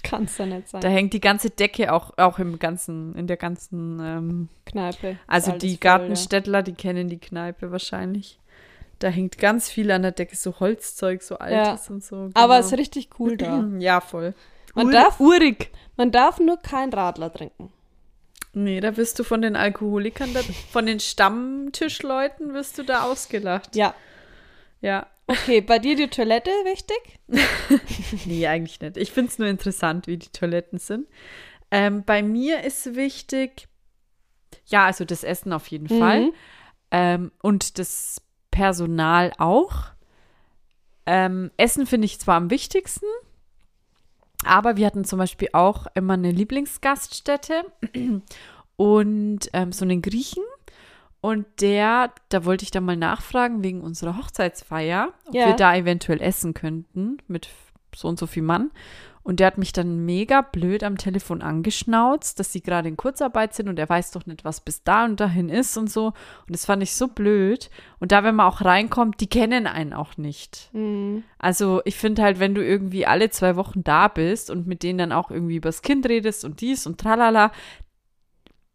[0.02, 0.82] Kannst ja nicht sein.
[0.82, 5.18] Da hängt die ganze Decke auch, auch im ganzen, in der ganzen, ähm, Kneipe.
[5.26, 8.38] also die voll, Gartenstädtler, die kennen die Kneipe wahrscheinlich.
[8.98, 12.16] Da hängt ganz viel an der Decke, so Holzzeug, so altes und so.
[12.26, 12.30] Ja.
[12.34, 12.66] Aber genau.
[12.66, 13.64] es ist richtig cool da.
[13.78, 14.34] Ja, voll.
[14.74, 15.70] Man Ur- darf- Urig.
[15.96, 17.72] Man darf nur kein Radler trinken.
[18.58, 20.40] Nee, da wirst du von den Alkoholikern, da,
[20.70, 23.76] von den Stammtischleuten wirst du da ausgelacht.
[23.76, 23.94] Ja.
[24.80, 25.06] Ja.
[25.26, 26.96] Okay, bei dir die Toilette wichtig?
[28.24, 28.96] Nee, eigentlich nicht.
[28.96, 31.06] Ich finde es nur interessant, wie die Toiletten sind.
[31.70, 33.68] Ähm, bei mir ist wichtig,
[34.64, 36.22] ja, also das Essen auf jeden Fall.
[36.22, 36.32] Mhm.
[36.92, 39.82] Ähm, und das Personal auch.
[41.04, 43.06] Ähm, Essen finde ich zwar am wichtigsten,
[44.46, 47.64] aber wir hatten zum Beispiel auch immer eine Lieblingsgaststätte
[48.76, 50.42] und ähm, so einen Griechen.
[51.20, 55.46] Und der, da wollte ich dann mal nachfragen wegen unserer Hochzeitsfeier, ob Ja.
[55.46, 57.48] wir da eventuell essen könnten mit
[57.94, 58.70] so und so viel Mann.
[59.26, 63.54] Und der hat mich dann mega blöd am Telefon angeschnauzt, dass sie gerade in Kurzarbeit
[63.54, 66.06] sind und er weiß doch nicht, was bis da und dahin ist und so.
[66.06, 67.68] Und das fand ich so blöd.
[67.98, 70.70] Und da, wenn man auch reinkommt, die kennen einen auch nicht.
[70.72, 71.24] Mhm.
[71.40, 74.98] Also ich finde halt, wenn du irgendwie alle zwei Wochen da bist und mit denen
[74.98, 77.50] dann auch irgendwie übers Kind redest und dies und tralala,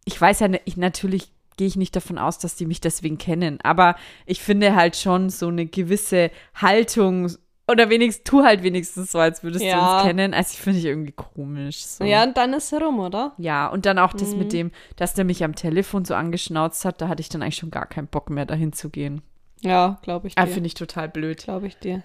[0.04, 3.58] ich weiß ja, ich, natürlich gehe ich nicht davon aus, dass die mich deswegen kennen,
[3.62, 3.96] aber
[4.26, 7.30] ich finde halt schon so eine gewisse Haltung
[7.72, 9.96] oder wenigstens, tu halt wenigstens so, als würdest du Ja.
[9.96, 10.32] uns kennen.
[10.34, 11.84] Also ich finde ich irgendwie komisch.
[11.84, 12.04] So.
[12.04, 13.32] Ja, und dann ist es rum, oder?
[13.38, 14.38] Ja, und dann auch das Mhm.
[14.38, 17.56] mit dem, dass der mich am Telefon so angeschnauzt hat, da hatte ich dann eigentlich
[17.56, 19.22] schon gar keinen Bock mehr, dahin zu gehen.
[19.62, 20.52] Ja, glaube ich Ah, dir.
[20.52, 21.38] finde ich total blöd.
[21.44, 22.02] Glaube ich dir.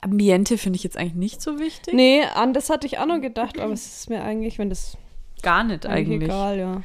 [0.00, 1.94] Ambiente finde ich jetzt eigentlich nicht so wichtig.
[1.94, 4.96] Nee, an das hatte ich auch noch gedacht, aber es ist mir eigentlich, wenn das
[5.42, 6.28] Gar nicht eigentlich eigentlich.
[6.30, 6.82] egal, ja.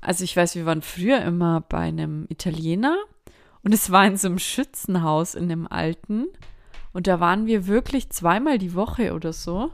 [0.00, 2.96] Also ich weiß, wir waren früher immer bei einem Italiener
[3.66, 6.28] und es war in so einem Schützenhaus in dem alten
[6.92, 9.72] und da waren wir wirklich zweimal die Woche oder so.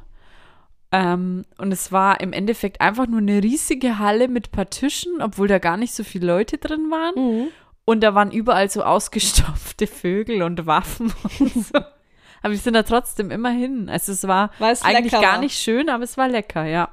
[0.92, 5.46] Ähm, und es war im Endeffekt einfach nur eine riesige Halle mit paar Tischen, obwohl
[5.46, 7.14] da gar nicht so viele Leute drin waren.
[7.16, 7.48] Mhm.
[7.84, 11.76] Und da waren überall so ausgestopfte Vögel und Waffen und so.
[11.76, 13.90] Aber wir sind da trotzdem immer hin.
[13.90, 16.88] Also es war Weil es eigentlich gar nicht schön, aber es war lecker, ja.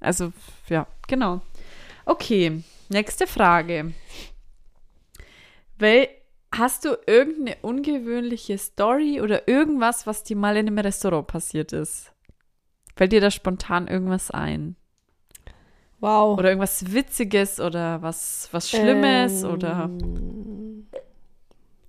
[0.00, 0.34] Also,
[0.68, 1.40] ja, genau.
[2.04, 3.94] Okay, nächste Frage.
[5.78, 6.08] Wel
[6.58, 12.12] hast du irgendeine ungewöhnliche Story oder irgendwas, was dir mal in einem Restaurant passiert ist?
[12.94, 14.76] Fällt dir da spontan irgendwas ein?
[16.00, 16.38] Wow.
[16.38, 19.90] Oder irgendwas Witziges oder was, was Schlimmes Ähm, oder.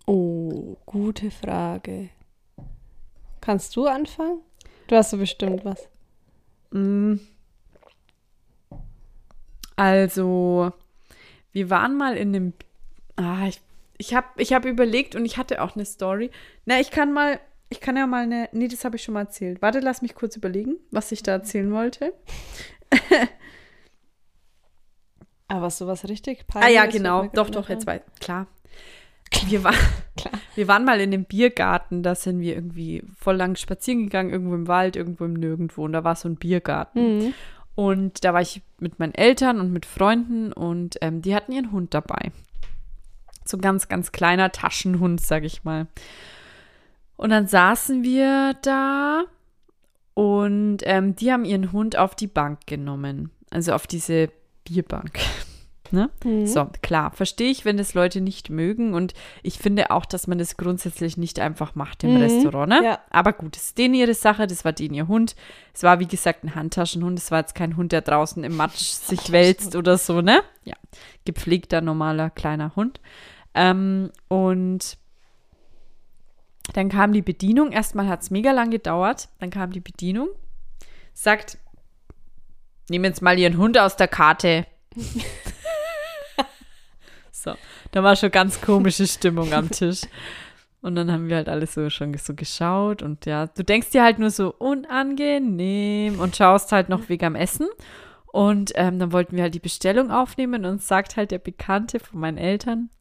[0.05, 2.09] Oh, gute Frage.
[3.41, 4.41] Kannst du anfangen?
[4.87, 5.89] Du hast so bestimmt was.
[6.71, 7.15] Mm.
[9.75, 10.71] Also,
[11.51, 12.53] wir waren mal in einem.
[13.17, 13.61] Ah, ich
[13.97, 16.31] ich habe ich hab überlegt und ich hatte auch eine Story.
[16.65, 17.39] Na, ich kann mal.
[17.69, 18.47] Ich kann ja mal eine.
[18.53, 19.61] Nee, das habe ich schon mal erzählt.
[19.61, 22.13] Warte, lass mich kurz überlegen, was ich da erzählen wollte.
[25.49, 27.27] Aber sowas richtig Ah ja, genau.
[27.33, 28.01] Doch, doch, jetzt weiß.
[28.19, 28.47] Klar.
[29.47, 29.73] Wir, war,
[30.55, 34.55] wir waren mal in dem Biergarten, da sind wir irgendwie voll lang spazieren gegangen, irgendwo
[34.55, 35.83] im Wald, irgendwo im Nirgendwo.
[35.85, 37.17] Und da war so ein Biergarten.
[37.17, 37.33] Mhm.
[37.75, 41.71] Und da war ich mit meinen Eltern und mit Freunden und ähm, die hatten ihren
[41.71, 42.31] Hund dabei.
[43.47, 45.87] So ein ganz, ganz kleiner Taschenhund, sag ich mal.
[47.15, 49.23] Und dann saßen wir da
[50.13, 53.31] und ähm, die haben ihren Hund auf die Bank genommen.
[53.49, 54.29] Also auf diese
[54.65, 55.19] Bierbank.
[55.89, 56.09] Ne?
[56.25, 56.45] Mhm.
[56.45, 58.93] So, klar, verstehe ich, wenn das Leute nicht mögen.
[58.93, 62.67] Und ich finde auch, dass man das grundsätzlich nicht einfach macht im Mhm, Restaurant.
[62.67, 62.81] Ne?
[62.83, 62.99] ja.
[63.09, 65.37] Aber gut, es ist denen ihre Sache, das war denen ihr Hund.
[65.73, 67.17] Es war, wie gesagt, ein Handtaschenhund.
[67.17, 70.41] Es war jetzt kein Hund, der draußen im Matsch sich wälzt oder so, ne?
[70.65, 70.75] Ja,
[71.23, 72.99] gepflegter, normaler, kleiner Hund.
[73.57, 74.97] Ähm, und
[76.73, 77.71] dann kam die Bedienung.
[77.71, 79.29] Erstmal hat es mega lang gedauert.
[79.39, 80.29] Dann kam die Bedienung,
[81.13, 81.57] sagt,
[82.89, 84.67] nehmen jetzt mal ihren Hund aus der Karte.
[87.31, 87.55] so,
[87.91, 90.01] da war schon ganz komische Stimmung am Tisch.
[90.81, 94.03] Und dann haben wir halt alles so schon so geschaut und ja, du denkst dir
[94.03, 97.67] halt nur so unangenehm und schaust halt noch wegen am Essen.
[98.27, 102.19] Und ähm, dann wollten wir halt die Bestellung aufnehmen und sagt halt der Bekannte von
[102.19, 102.91] meinen Eltern,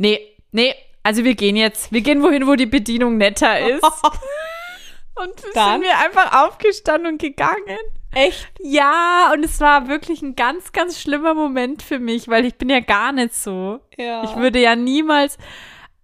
[0.00, 0.18] nee,
[0.50, 3.84] nee, also wir gehen jetzt, wir gehen wohin, wo die Bedienung netter ist.
[5.14, 5.72] und Dann?
[5.72, 7.78] sind wir einfach aufgestanden und gegangen.
[8.12, 8.48] Echt?
[8.58, 12.68] Ja, und es war wirklich ein ganz, ganz schlimmer Moment für mich, weil ich bin
[12.68, 13.80] ja gar nicht so.
[13.96, 14.24] Ja.
[14.24, 15.38] Ich würde ja niemals.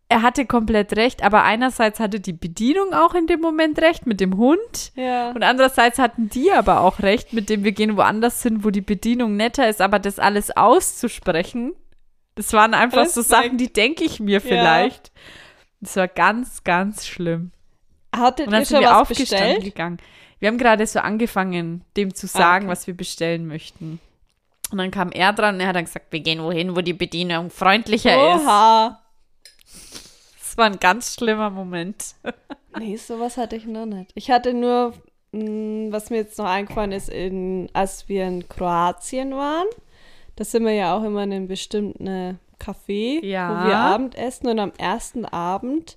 [0.08, 4.20] Er hatte komplett recht, aber einerseits hatte die Bedienung auch in dem Moment recht mit
[4.20, 4.92] dem Hund.
[4.94, 5.30] Ja.
[5.30, 8.82] Und andererseits hatten die aber auch recht, mit dem wir gehen woanders hin, wo die
[8.82, 11.74] Bedienung netter ist, aber das alles auszusprechen,
[12.36, 13.44] das waren einfach so Respekt.
[13.44, 15.10] Sachen, die denke ich mir vielleicht.
[15.80, 17.50] Das war ganz, ganz schlimm.
[18.14, 19.64] Hattet Und dann ihr sind schon wir aufgestanden bestellt?
[19.64, 19.98] gegangen.
[20.38, 22.72] Wir haben gerade so angefangen, dem zu sagen, okay.
[22.72, 24.00] was wir bestellen möchten.
[24.70, 26.92] Und dann kam er dran und er hat dann gesagt, wir gehen wohin, wo die
[26.92, 28.42] Bedienung freundlicher ist.
[28.42, 29.00] Oha.
[30.40, 32.14] Das war ein ganz schlimmer Moment.
[32.78, 34.10] Nee, sowas hatte ich noch nicht.
[34.14, 34.92] Ich hatte nur,
[35.32, 39.66] mh, was mir jetzt noch eingefallen ist, in, als wir in Kroatien waren.
[40.36, 43.50] Da sind wir ja auch immer in einem bestimmten Café, Ja.
[43.64, 44.48] wo wir Abendessen.
[44.48, 45.96] Und am ersten Abend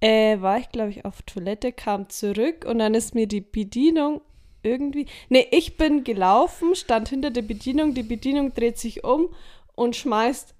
[0.00, 4.20] äh, war ich, glaube ich, auf Toilette, kam zurück und dann ist mir die Bedienung
[4.62, 5.06] irgendwie.
[5.28, 9.28] Nee, ich bin gelaufen, stand hinter der Bedienung, die Bedienung dreht sich um
[9.74, 10.54] und schmeißt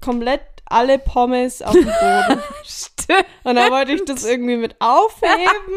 [0.00, 2.42] komplett alle Pommes auf den Boden.
[2.64, 3.26] Stimmt.
[3.44, 5.32] Und dann wollte ich das irgendwie mit aufheben.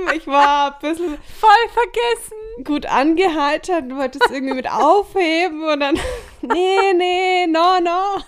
[0.15, 2.63] Ich war ein bisschen Voll vergessen.
[2.63, 5.95] gut angeheitert und wollte es irgendwie mit aufheben und dann,
[6.41, 8.21] nee, nee, no, no.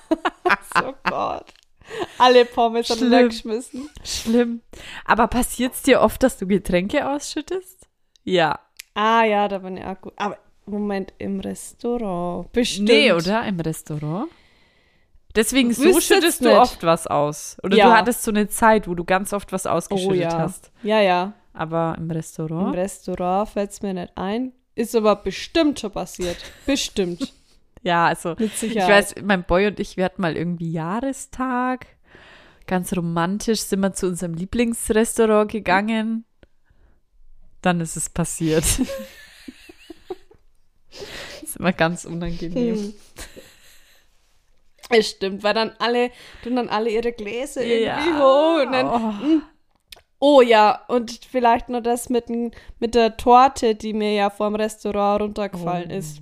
[0.76, 1.46] So Gott.
[2.18, 3.90] Alle Pommes haben weggeschmissen.
[4.04, 4.62] Schlimm.
[5.06, 7.88] Aber passiert es dir oft, dass du Getränke ausschüttest?
[8.24, 8.60] Ja.
[8.94, 10.14] Ah ja, da bin ich auch gut.
[10.18, 12.52] Aber Moment, im Restaurant.
[12.52, 12.90] Bestimmt.
[12.90, 13.46] Nee, oder?
[13.46, 14.30] Im Restaurant?
[15.36, 16.58] Deswegen so schüttest du nicht.
[16.58, 17.58] oft was aus.
[17.64, 17.86] Oder Ja.
[17.88, 20.38] du hattest so eine Zeit, wo du ganz oft was Oh ausgeschüttet ja.
[20.40, 20.72] hast.
[20.84, 21.34] Ja, ja.
[21.54, 22.76] Aber im Im Restaurant?
[22.76, 24.54] Restaurant fällt es mir nicht ein.
[24.76, 26.38] Ist aber bestimmt schon passiert.
[26.66, 27.34] Bestimmt.
[27.84, 28.90] ja, also Mit ich Sicherheit.
[28.90, 31.88] weiß, mein Boy und ich, wir hatten mal irgendwie Jahrestag.
[32.68, 36.26] Ganz romantisch sind wir zu unserem Lieblingsrestaurant gegangen.
[37.62, 38.64] Dann ist es passiert.
[41.42, 42.76] ist immer ganz unangenehm.
[42.76, 42.94] Hm.
[44.90, 46.12] Es stimmt, weil dann alle,
[46.44, 48.88] tun dann alle ihre Gläser irgendwie hoch und dann,
[50.20, 50.38] Oh.
[50.38, 52.26] oh ja, und vielleicht noch das mit,
[52.80, 56.22] mit der Torte, die mir ja vor dem Restaurant runtergefallen ist.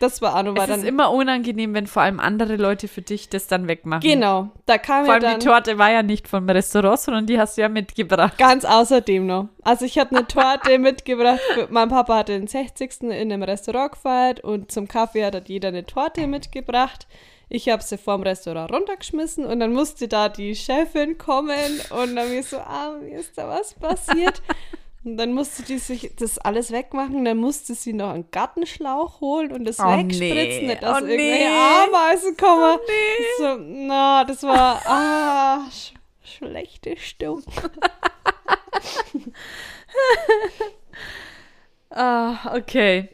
[0.00, 0.72] Das war auch noch, weil Oh.
[0.72, 4.02] Es ist dann, immer unangenehm, wenn vor allem andere Leute für dich das dann wegmachen.
[4.06, 7.26] genau, da kam Vor ja allem dann die Torte war ja nicht vom Restaurant, sondern
[7.26, 8.36] die hast du ja mitgebracht.
[8.36, 9.48] ganz außerdem noch.
[9.62, 11.40] Also ich habe eine Torte mitgebracht,
[11.70, 13.02] mein Papa hatte den 60.
[13.02, 17.06] in einem Restaurant gefeiert und zum Kaffee hat jeder eine Torte mitgebracht.
[17.54, 22.28] Ich habe sie vorm Restaurant runtergeschmissen und dann musste da die Chefin kommen und dann
[22.28, 24.42] mir so, ah, mir ist da was passiert.
[25.04, 29.52] Und dann musste die sich das alles wegmachen, dann musste sie noch einen Gartenschlauch holen
[29.52, 30.18] und das Oh, wegspritzen,
[30.62, 30.66] nee.
[30.66, 31.84] nicht dass Oh, irgendwelche nee.
[31.84, 32.78] Ameisen kommen.
[32.86, 33.24] nee.
[33.36, 35.92] So, na, das war, ah, sch
[36.22, 37.42] schlechte Stimmung.
[41.90, 43.08] Ah, okay.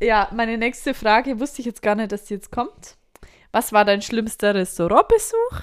[0.00, 2.96] Ja, meine nächste Frage wusste ich jetzt gar nicht, dass die jetzt kommt.
[3.54, 5.60] Was war dein schlimmster Restaurantbesuch?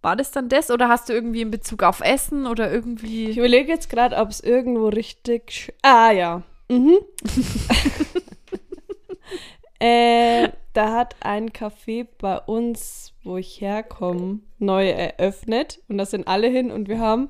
[0.00, 3.36] War das dann das oder hast du irgendwie in Bezug auf Essen oder Ich irgendwie.
[3.36, 5.74] überlege jetzt gerade, ob es irgendwo richtig.
[5.82, 6.42] Ah ja.
[6.68, 6.98] Mhm.
[9.80, 15.80] äh, da hat ein Café bei uns, wo ich herkomme, neu eröffnet.
[15.88, 17.28] Und da sind alle hin und wir haben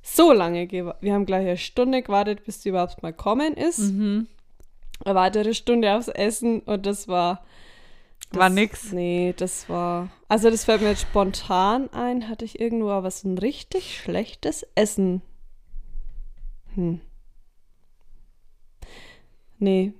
[0.00, 1.02] so lange gewartet.
[1.02, 3.80] Wir haben gleich eine Stunde gewartet, bis die überhaupt mal kommen ist.
[3.80, 4.28] Mhm.
[5.04, 7.44] Eine weitere Stunde aufs Essen und das war.
[8.32, 8.92] Das, War nix.
[8.92, 10.08] Nee, das war.
[10.28, 12.28] Also, das fällt mir jetzt spontan ein.
[12.28, 15.22] Hatte ich irgendwo aber so ein richtig schlechtes Essen.
[16.74, 17.00] Hm.
[19.58, 19.92] Nee.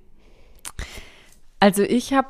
[1.59, 2.27] Also ich habe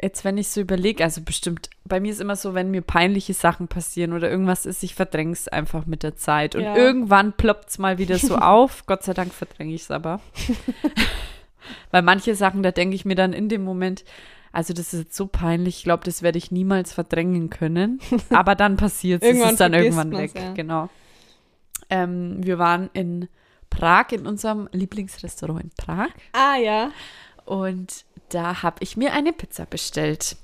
[0.00, 3.34] jetzt, wenn ich so überlege, also bestimmt, bei mir ist immer so, wenn mir peinliche
[3.34, 6.54] Sachen passieren oder irgendwas ist, ich verdränge es einfach mit der Zeit.
[6.54, 6.74] Und Ja.
[6.76, 8.86] irgendwann ploppt es mal wieder so auf.
[8.86, 10.20] Gott sei Dank verdränge ich es aber.
[11.92, 14.04] Weil manche Sachen, da denke ich mir dann in dem Moment,
[14.50, 18.00] also das ist jetzt so peinlich, ich glaube, das werde ich niemals verdrängen können.
[18.30, 20.32] Aber dann passiert es, ist dann irgendwann weg.
[20.34, 20.52] ja.
[20.52, 20.88] Genau.
[21.88, 23.28] Ähm, wir waren in
[23.70, 26.10] Prag, in unserem Lieblingsrestaurant in Prag.
[26.32, 26.90] Ah, ja.
[27.44, 30.36] Und da habe ich mir eine Pizza bestellt.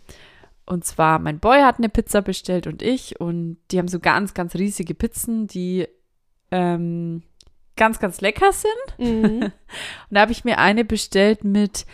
[0.66, 3.20] Und zwar, mein Boy hat eine Pizza bestellt und ich.
[3.20, 5.86] Und die haben so ganz, ganz riesige Pizzen, die
[6.50, 7.22] ähm,
[7.78, 8.98] ganz, ganz lecker sind.
[8.98, 9.42] Mhm.
[9.44, 9.52] Und
[10.10, 11.86] da habe ich mir eine bestellt mit,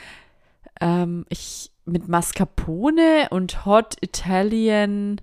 [0.80, 5.20] ähm, ich, mit Mascarpone und Hot Italian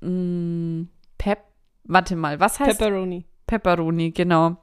[0.00, 0.86] mh,
[1.18, 1.40] Pep
[1.88, 3.24] Warte mal, was heißt Pepperoni.
[3.46, 4.56] Pepperoni, genau.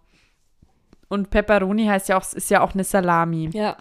[1.07, 3.49] Und Pepperoni heißt ja auch, ist ja auch eine Salami.
[3.53, 3.77] Ja.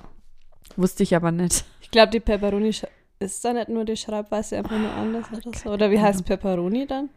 [0.77, 1.65] Wusste ich aber nicht.
[1.81, 2.73] Ich glaube, die Pepperoni
[3.19, 5.71] ist da nicht nur die Schreibweise einfach nur anders oder so.
[5.71, 7.11] Oder wie heißt Pepperoni dann?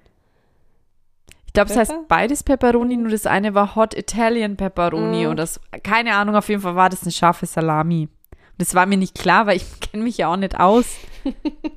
[1.55, 5.29] Ich glaube, es heißt beides Pepperoni, nur das eine war Hot Italian Pepperoni Mm.
[5.29, 8.09] und das, keine Ahnung, auf jeden Fall war das eine scharfe Salami.
[8.57, 10.85] Das war mir nicht klar, weil ich kenne mich ja auch nicht aus.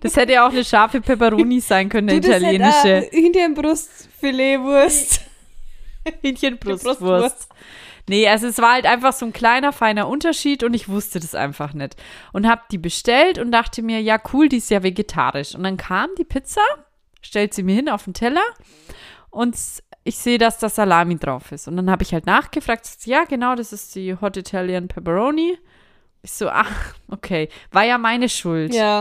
[0.00, 5.20] Das hätte ja auch eine scharfe Pepperoni sein können, eine italienische hätte, äh, Hähnchenbrustfiletwurst.
[6.22, 6.98] Hähnchenbrustwurst.
[7.00, 7.48] Brustwurst.
[8.08, 11.36] Nee, also es war halt einfach so ein kleiner, feiner Unterschied und ich wusste das
[11.36, 11.94] einfach nicht.
[12.32, 15.54] Und habe die bestellt und dachte mir, ja cool, die ist ja vegetarisch.
[15.54, 16.62] Und dann kam die Pizza,
[17.22, 18.42] stellt sie mir hin auf den Teller
[19.30, 19.56] und
[20.04, 21.68] ich sehe, dass da Salami drauf ist.
[21.68, 24.88] Und dann habe ich halt nachgefragt, sagt sie, ja genau, das ist die Hot Italian
[24.88, 25.58] Pepperoni.
[26.22, 28.74] Ich so, ach, okay, war ja meine Schuld.
[28.74, 29.00] Ja.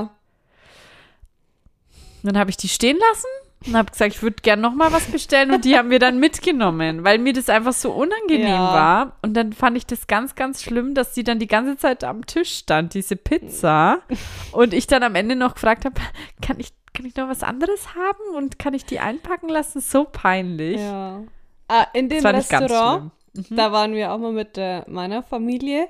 [2.23, 4.91] Und dann habe ich die stehen lassen und habe gesagt, ich würde gern noch mal
[4.91, 8.73] was bestellen und die haben wir dann mitgenommen, weil mir das einfach so unangenehm Ja.
[8.73, 9.11] war.
[9.21, 12.25] Und dann fand ich das ganz, ganz schlimm, dass die dann die ganze Zeit am
[12.25, 13.99] Tisch stand, diese Pizza.
[14.51, 15.95] Und ich dann am Ende noch gefragt habe,
[16.41, 19.81] kann ich, kann ich noch was anderes haben und kann ich die einpacken lassen?
[19.81, 20.79] So peinlich.
[20.81, 21.21] ja.
[21.67, 23.57] Ah, in dem Restaurant, schlimm.
[23.57, 25.87] da waren wir auch mal mit äh, meiner Familie.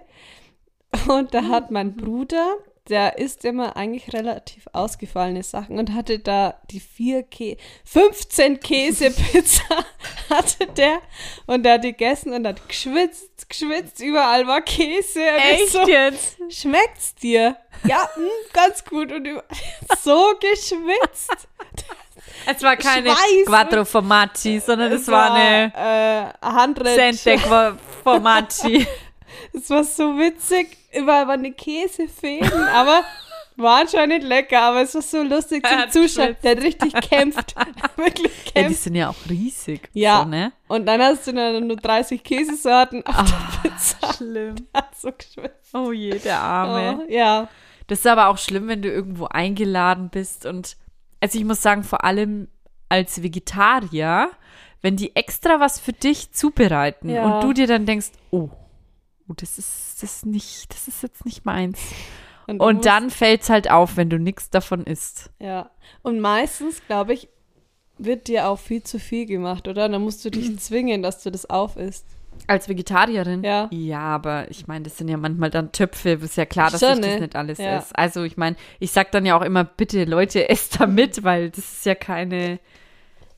[1.08, 2.56] Und da hat mein Bruder,
[2.90, 9.64] der isst immer eigentlich relativ ausgefallene Sachen und hatte da die vier Kä 15 Käsepizza
[10.30, 11.02] hatte der
[11.46, 15.26] und der hat die gegessen und hat geschwitzt, geschwitzt, überall war Käse.
[15.26, 16.38] Echt so, jetzt?
[16.50, 17.58] schmeckt's dir?
[17.84, 18.24] Ja, mh,
[18.54, 19.12] ganz gut.
[19.12, 19.28] Und
[20.02, 21.48] so geschwitzt.
[22.46, 23.46] Es war keine Schweiß.
[23.46, 26.96] Quattro Formaggi, sondern es war eine äh.
[26.96, 27.40] Sente
[28.04, 28.88] Formaggi.
[29.58, 30.78] Es war so witzig.
[30.94, 33.02] Überall waren die Käsefäden, aber
[33.56, 34.62] war anscheinend lecker.
[34.62, 36.36] Aber es war so lustig zum Zuschauen.
[36.44, 37.56] Der hat richtig kämpft.
[37.96, 38.82] Wirklich Ja, die kämpft.
[38.84, 39.90] sind ja auch riesig.
[39.94, 40.24] Ja.
[40.24, 40.52] So, ne?
[40.68, 43.16] Und dann hast du dann nur 30 Käsesorten auf
[43.64, 44.14] der Pizza.
[44.14, 44.56] Schlimm.
[44.74, 45.74] Hat so geschwitzt.
[45.74, 47.00] Oh je, der Arme.
[47.08, 47.48] Oh, ja.
[47.88, 50.76] Das ist aber auch schlimm, wenn du irgendwo eingeladen bist und
[51.22, 52.48] also ich muss sagen, vor allem
[52.90, 54.30] als Vegetarier,
[54.82, 57.24] wenn die extra was für dich zubereiten Ja.
[57.26, 58.50] und du dir dann denkst, oh,
[59.34, 61.80] das ist das nicht, das ist jetzt nicht meins.
[62.48, 65.32] Und musst- dann fällt's halt auf, wenn du nichts davon isst.
[65.40, 65.70] Ja.
[66.02, 67.28] Und meistens, glaube ich,
[67.98, 69.90] wird dir auch viel zu viel gemacht, oder?
[69.90, 72.06] Dann musst du dich zwingen, dass du das aufisst.
[72.46, 73.44] Als Vegetarierin?
[73.44, 73.68] Ja.
[73.72, 77.00] Ja, aber ich meine, das sind ja manchmal dann Töpfe, ist ja klar, dass Schon,
[77.00, 77.20] ich das ne?
[77.22, 77.78] nicht alles Ja.
[77.80, 77.98] esse.
[77.98, 81.50] Also ich meine, ich sag dann ja auch immer, bitte Leute, esst da mit, weil
[81.50, 82.60] das ist ja keine,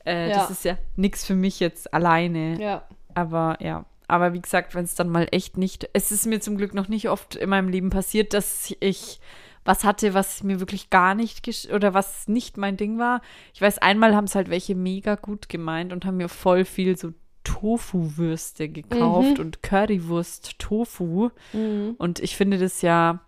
[0.04, 0.36] äh, Ja.
[0.36, 2.60] das ist ja nichts für mich jetzt alleine.
[2.60, 2.82] Ja.
[3.14, 6.56] Aber ja, aber wie gesagt, wenn es dann mal echt nicht, es ist mir zum
[6.56, 9.20] Glück noch nicht oft in meinem Leben passiert, dass ich
[9.64, 13.20] was hatte, was mir wirklich gar nicht gesch oder was nicht mein Ding war.
[13.52, 16.96] Ich weiß, einmal haben es halt welche mega gut gemeint und haben mir voll viel
[16.96, 17.12] so
[17.44, 19.44] Tofu-Würste gekauft Mhm.
[19.44, 21.30] und Currywurst Tofu.
[21.52, 21.94] Mhm.
[21.98, 23.20] Und ich finde das ja,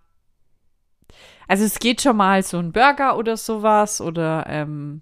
[1.47, 5.01] also es geht schon mal so ein Burger oder sowas oder ähm,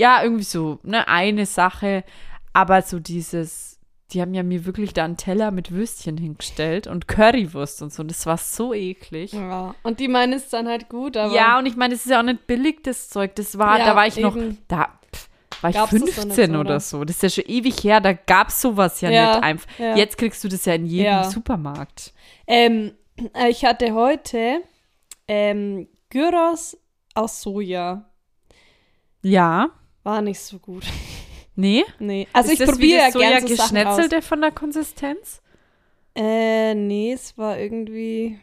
[0.00, 2.04] ja, irgendwie so, ne, eine Sache,
[2.52, 3.75] aber so dieses,
[4.12, 8.02] die haben ja mir wirklich da einen Teller mit Würstchen hingestellt und Currywurst und so,
[8.02, 9.32] und das war so eklig.
[9.32, 9.74] ja.
[9.82, 11.34] Und die meinen es dann halt gut, aber.
[11.34, 13.34] Ja, und ich meine, das ist ja auch nicht billig, das Zeug.
[13.34, 14.58] Das war, Ja, da war ich noch, eben.
[14.68, 15.28] da pff,
[15.62, 16.80] war ich Gab's das doch nicht 15 so, oder oder?
[16.80, 17.04] so.
[17.04, 19.78] Das ist ja schon ewig her, da gab es sowas ja, Ja, nicht einfach.
[19.78, 19.96] ja.
[19.96, 21.24] Jetzt kriegst du das ja in jedem.
[21.24, 22.12] Supermarkt.
[22.46, 22.92] Ähm,
[23.34, 24.60] äh, ich hatte heute
[25.26, 26.78] ähm, Gyros
[27.14, 28.08] aus Soja.
[29.22, 29.70] Ja,
[30.04, 30.84] War nicht so gut.
[31.56, 31.84] nee.
[31.98, 32.28] Nee.
[32.32, 35.42] Also ist ich probiere ja gerne so geschnetzelte von der Konsistenz?
[36.14, 38.38] Äh, nee, es war irgendwie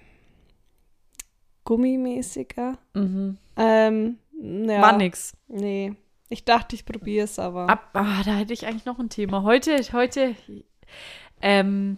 [1.63, 2.77] gummimäßiger.
[2.93, 3.37] Mhm.
[3.57, 4.81] Ähm, ja.
[4.81, 5.33] War nix.
[5.47, 5.93] Nee.
[6.29, 7.69] Ich dachte, ich probiere es, aber.
[7.69, 9.43] Ab, ah, da hätte ich eigentlich noch ein Thema.
[9.43, 10.35] Heute, heute,
[11.41, 11.97] ähm,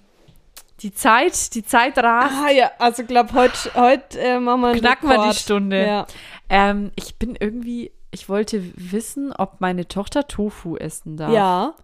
[0.82, 2.36] die Zeit, die Zeit rast.
[2.36, 5.36] Ah ja, also glaub heute heut, äh, machen wir einen Knacken wir die Rekord.
[5.36, 5.86] Stunde.
[5.86, 6.07] Ja.
[6.49, 11.32] Ähm, ich bin irgendwie, ich wollte wissen, ob meine Tochter Tofu essen darf.
[11.32, 11.76] ja.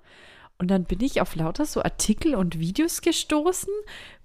[0.57, 3.73] Und dann bin ich auf lauter so Artikel und Videos gestoßen,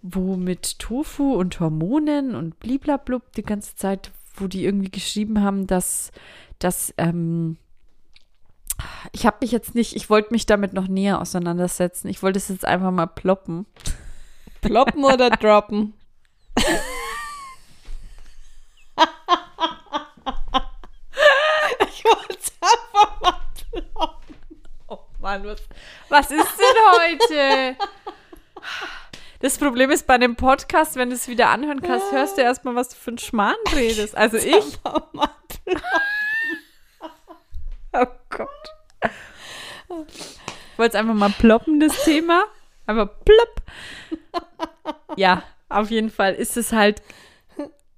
[0.02, 5.66] wo mit Tofu und Hormonen und bliblablub die ganze Zeit, wo die irgendwie geschrieben haben,
[5.66, 6.12] dass,
[6.58, 7.56] dass ähm,
[9.12, 12.08] ich habe mich jetzt nicht, ich wollte mich damit noch näher auseinandersetzen.
[12.08, 13.66] Ich wollte es jetzt einfach mal ploppen.
[14.60, 15.94] Ploppen oder droppen?
[16.56, 16.64] ich
[22.04, 23.40] wollte es einfach mal
[23.70, 24.36] ploppen.
[24.88, 25.60] Oh Mann, was,
[26.08, 27.76] was ist denn heute?
[29.40, 32.76] Das Problem ist bei einem Podcast, wenn du es wieder anhören kannst, hörst du erstmal,
[32.76, 34.16] was du für einen Schmarrn redest.
[34.16, 34.54] Also ich.
[34.54, 35.02] Einfach.
[37.92, 38.48] Oh Gott.
[39.88, 42.44] Ich wollte es einfach mal ploppen, das Thema.
[42.86, 43.62] Aber plopp.
[45.16, 47.02] Ja, auf jeden Fall ist es halt,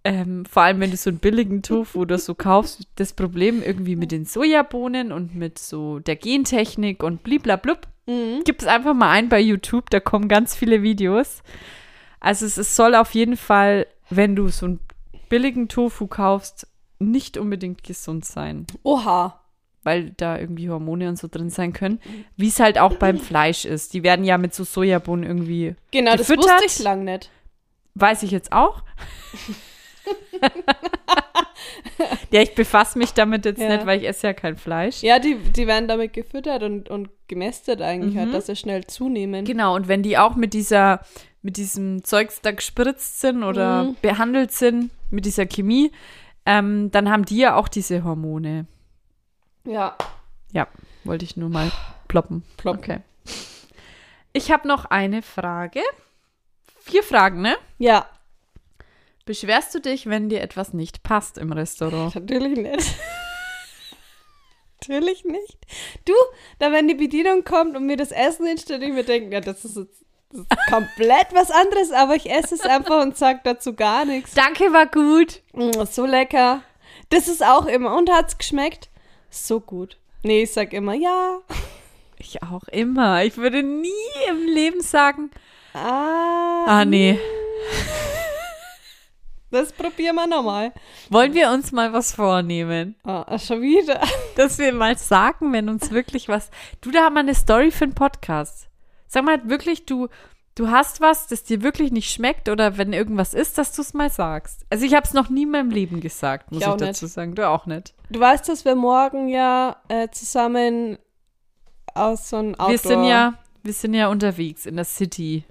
[0.05, 3.97] ähm, vor allem wenn du so einen billigen Tofu oder so kaufst, das Problem irgendwie
[3.97, 7.87] mit den Sojabohnen und mit so der Gentechnik und bliblablub.
[8.07, 8.43] Mhm.
[8.45, 11.43] Gib es einfach mal ein bei YouTube, da kommen ganz viele Videos.
[12.21, 14.81] Also es, es soll auf jeden Fall, wenn du so einen
[15.29, 16.67] billigen Tofu kaufst,
[16.99, 19.41] nicht unbedingt gesund sein, Oha.
[19.85, 22.01] weil da irgendwie Hormone und so drin sein können.
[22.37, 23.95] Wie es halt auch beim Fleisch ist.
[23.95, 26.63] Die werden ja mit so Sojabohnen irgendwie, Genau, das Gefüttert?
[26.63, 27.31] wusste ich lang nicht.
[27.95, 28.83] weiß ich jetzt auch.
[32.31, 33.69] ja, ich befasse mich damit jetzt Ja.
[33.69, 35.03] nicht, weil ich esse ja kein Fleisch.
[35.03, 38.19] Ja, die, die werden damit gefüttert und, und gemästet eigentlich, Mhm.
[38.21, 39.45] halt, dass sie schnell zunehmen.
[39.45, 41.01] Genau, und wenn die auch mit dieser,
[41.43, 43.97] mit diesem Zeugs da gespritzt sind oder Mhm.
[44.03, 45.93] behandelt sind, mit dieser Chemie,
[46.47, 48.67] ähm, dann haben die ja auch diese Hormone.
[49.65, 49.97] Ja.
[51.05, 51.71] Wollte ich nur mal
[52.09, 52.43] ploppen.
[52.59, 52.81] Ploppen.
[52.81, 52.99] Okay.
[54.33, 55.81] Ich habe noch eine Frage.
[56.81, 57.57] Vier Fragen, ne?
[57.79, 58.07] Ja,
[59.29, 62.15] Beschwerst du dich, wenn dir etwas nicht passt im Restaurant?
[62.15, 62.95] natürlich nicht.
[64.81, 65.59] natürlich nicht.
[66.07, 66.15] Du,
[66.59, 69.67] da wenn die Bedienung kommt und mir das Essen hinstellt, ich mir denke, ja, das
[69.67, 73.75] ist jetzt das ist komplett was anderes, aber ich esse es einfach und sag dazu
[73.75, 74.33] gar nichts.
[74.33, 75.43] Danke, war gut.
[75.53, 76.63] Mm, so lecker.
[77.11, 77.95] Das ist auch immer.
[77.99, 78.89] Und hat's geschmeckt?
[79.29, 79.99] So gut.
[80.23, 81.41] Nee, ich sag immer ja.
[82.17, 83.25] Ich auch immer.
[83.25, 83.91] Ich würde nie
[84.31, 85.31] im Leben sagen,
[85.75, 86.65] Ah.
[86.67, 87.19] ah nee.
[89.51, 90.73] Das probieren wir nochmal.
[91.09, 92.97] Wollen wir uns mal was vornehmen?
[93.05, 94.01] Ah, schon wieder.
[94.37, 96.51] Dass wir mal sagen, wenn uns wirklich was.
[96.83, 98.69] Du, da haben wir eine Story für einen Podcast.
[99.07, 100.09] Sag mal wirklich, du,
[100.55, 103.95] du hast was, das dir wirklich nicht schmeckt oder wenn irgendwas ist, dass du es
[103.95, 104.67] mal sagst.
[104.69, 107.35] Also ich habe es noch nie in meinem Leben gesagt, muss Ich ich, dazu sagen.
[107.35, 107.95] Du auch nicht.
[108.11, 110.99] Du weißt, dass wir morgen ja äh, zusammen
[111.95, 115.45] aus so einem Outdoor Wir sind ja, wir sind ja unterwegs in der City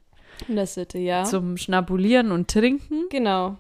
[0.48, 1.24] in der City, ja.
[1.24, 3.08] zum Schnabulieren und Trinken.
[3.10, 3.58] genau.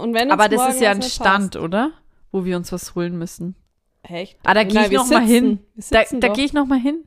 [0.00, 1.92] Und wenn Aber das ist ja ein Stand, oder?
[2.32, 3.54] Wo wir uns was holen müssen.
[4.02, 4.14] Passt.
[4.14, 4.38] Echt?
[4.44, 5.32] Ah, da gehe ich wir noch mal sitzen.
[5.32, 5.58] hin.
[5.90, 7.04] Da, da gehe ich noch mal hin.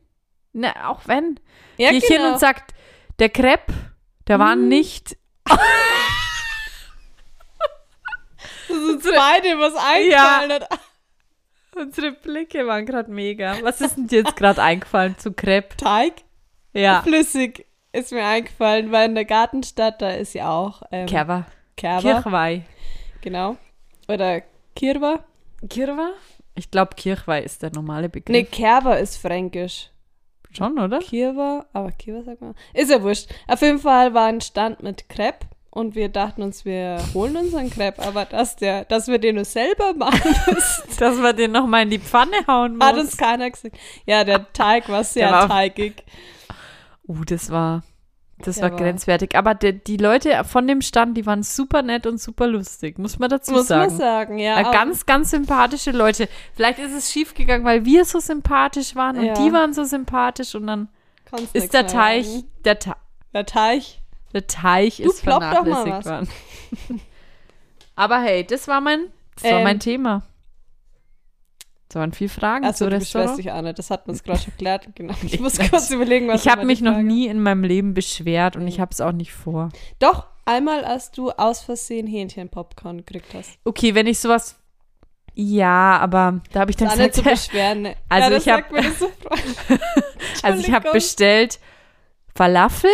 [0.54, 1.40] Na, auch wenn.
[1.78, 2.24] ja, gehe ich genau.
[2.24, 2.74] hin und sagt,
[3.20, 3.74] der Crepe,
[4.28, 4.68] der war Hm.
[4.68, 5.18] nicht.
[8.68, 10.80] Das ist beide was eingefallen hat.
[11.76, 13.58] Unsere Blicke waren gerade mega.
[13.62, 15.76] Was ist denn dir jetzt gerade eingefallen zu Crepe?
[15.78, 16.14] Teig?
[16.74, 17.02] Ja.
[17.02, 21.46] Flüssig ist mir eingefallen, weil in der Gartenstadt, da ist ja auch ähm, Kerwa.
[21.78, 22.02] Kerwa.
[22.02, 22.64] Kirchweih.
[23.24, 23.58] Genau.
[24.08, 24.42] Oder
[24.76, 25.20] Kirwa.
[25.70, 26.12] Kirwa?
[26.56, 28.32] Ich glaube, Kirchweih ist der normale Begriff.
[28.32, 29.90] Nee, Kerwa ist fränkisch.
[30.56, 31.00] Schon, oder?
[31.00, 32.54] Kirwa, aber Kirwa sagt man.
[32.76, 33.28] Ist ja wurscht.
[33.48, 37.56] Auf jeden Fall war ein Stand mit Crepe und wir dachten uns, wir holen uns
[37.56, 41.54] einen Crepe, aber dass, der, dass wir den nur selber machen müssen, Dass wir den
[41.54, 42.86] noch mal in die Pfanne hauen muss.
[42.88, 43.76] hat uns keiner gesagt.
[44.06, 46.04] Ja, der Teig war sehr Der war- teigig.
[47.08, 47.84] Uh, das war,
[48.44, 49.36] das Der war war- grenzwertig.
[49.36, 53.20] Aber die, die Leute von dem Stand, die waren super nett und super lustig, muss
[53.20, 53.90] man dazu Muss sagen.
[53.90, 54.72] man sagen, ja.
[54.72, 56.28] Ganz, ganz sympathische Leute.
[56.56, 59.34] Vielleicht ist es schief gegangen, weil wir so sympathisch waren und Ja.
[59.34, 60.88] die waren so sympathisch und dann
[61.26, 62.44] kannst ist der Teich, sagen.
[62.66, 62.94] der, Te
[63.34, 64.02] Der Teich.
[64.34, 66.30] der Teich Du, ist vernachlässigt worden.
[67.96, 69.64] Aber hey, das war mein, das war Ähm.
[69.64, 70.24] mein Thema.
[71.94, 73.38] Das waren vier Fragen Also zu du Restaurant.
[73.38, 73.78] dich nicht.
[73.78, 74.88] Das hat uns gerade schon geklärt.
[74.96, 75.14] Genau.
[75.22, 78.64] Ich muss kurz überlegen, was Ich habe mich noch nie in meinem Leben beschwert und
[78.64, 78.70] Nee.
[78.70, 79.70] ich habe es auch nicht vor.
[80.00, 83.52] Doch, einmal, als du aus Versehen Hähnchenpopcorn gekriegt hast.
[83.64, 84.56] Okay, wenn ich sowas.
[85.36, 87.82] Ja, aber da habe ich dann nicht zu gesagt, beschweren.
[87.84, 87.96] Ne?
[88.10, 89.12] Also ja, ich hab- so
[90.44, 91.60] also ich habe bestellt
[92.36, 92.90] Falafel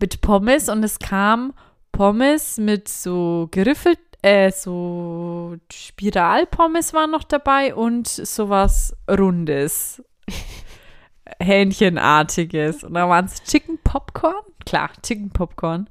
[0.00, 1.54] mit Pommes und es kam
[1.92, 10.02] Pommes mit so geriffelt, äh, so Spiralpommes waren noch dabei und sowas Rundes.
[11.40, 12.82] Hähnchenartiges.
[12.82, 14.34] Und da waren es Chicken Popcorn.
[14.64, 15.88] Klar, Chicken Popcorn.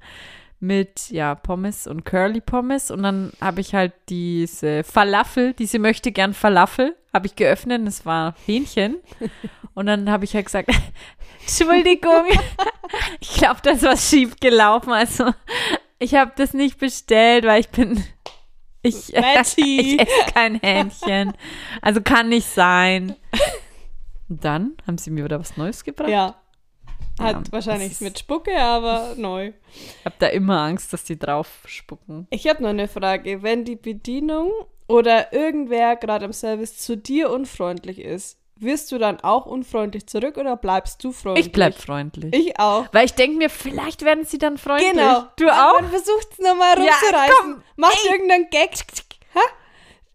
[0.60, 2.92] Mit, ja, Pommes und Curly Pommes.
[2.92, 7.80] Und dann habe ich halt diese Falafel, diese möchte gern Falafel, habe ich geöffnet.
[7.82, 8.98] und Es war Hähnchen.
[9.76, 10.70] Und dann habe ich halt gesagt,
[11.42, 12.24] Entschuldigung,
[13.20, 14.94] ich glaube, da ist was schief gelaufen.
[14.94, 15.34] Also,
[16.00, 18.02] ich habe das nicht bestellt, weil ich bin.
[18.86, 19.14] Ich,
[19.58, 21.34] ich esse kein Hähnchen.
[21.82, 23.16] Also kann nicht sein.
[24.28, 26.10] Dann haben sie mir wieder was Neues gebracht.
[26.10, 26.36] Ja.
[27.20, 29.54] Hat Ja, wahrscheinlich mit Spucke, aber neu.
[29.74, 32.28] Ich habe da immer Angst, dass die drauf spucken.
[32.30, 33.42] Ich habe noch eine Frage.
[33.42, 34.52] Wenn die Bedienung
[34.88, 40.38] oder irgendwer gerade am Service zu dir unfreundlich ist, wirst du dann auch unfreundlich zurück
[40.38, 41.48] oder bleibst du freundlich?
[41.48, 42.34] Ich bleib freundlich.
[42.34, 42.86] Ich auch.
[42.94, 44.92] Weil ich denke mir, vielleicht werden sie dann freundlich.
[44.94, 45.24] Genau.
[45.38, 45.82] Du auch?
[45.82, 47.36] Man versucht es nochmal Ja, rumzureißen.
[47.40, 48.72] komm, Macht irgendeinen Gag.
[49.36, 49.42] Ha?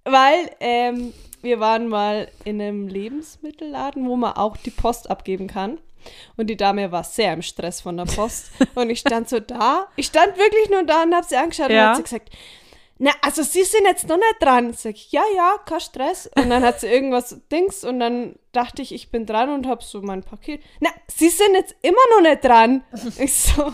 [0.05, 1.13] Weil ähm,
[1.43, 5.79] wir waren mal in einem Lebensmittelladen, wo man auch die Post abgeben kann.
[6.39, 8.51] Und die Dame war sehr im Stress von der Post.
[8.75, 9.87] und ich stand so da.
[9.97, 11.83] Ich stand wirklich nur da und habe sie angeschaut Ja.
[11.83, 12.31] und hat sie gesagt,
[13.03, 14.75] na, also Sie sind jetzt noch nicht dran.
[14.75, 16.31] Sag ich, ja, ja, kein Stress.
[16.37, 19.83] Und dann hat sie irgendwas Dings und dann dachte ich, ich bin dran und habe
[19.83, 20.63] so mein Paket.
[20.81, 22.85] Na, Sie sind jetzt immer noch nicht dran.
[23.19, 23.73] Ich so,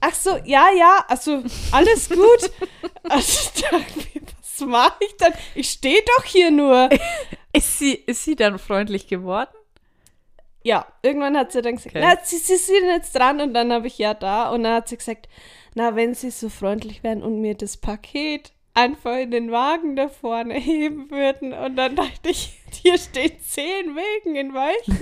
[0.00, 1.42] ach so, ja, ja, also
[1.72, 2.50] alles gut.
[3.08, 5.32] Also ich dachte mir, was mache ich dann?
[5.54, 6.88] Ich stehe doch hier nur.
[7.52, 9.50] Ist sie, ist sie dann freundlich geworden?
[10.64, 12.04] Ja, irgendwann hat sie dann gesagt, Okay.
[12.04, 14.88] na, Sie, Sie sind jetzt dran und dann habe ich ja da und dann hat
[14.88, 15.28] sie gesagt,
[15.76, 20.08] na, wenn Sie so freundlich wären und mir das Paket einfach in den Wagen da
[20.08, 24.98] vorne heben würden und dann dachte ich, hier stehen zehn Wegen in Weichen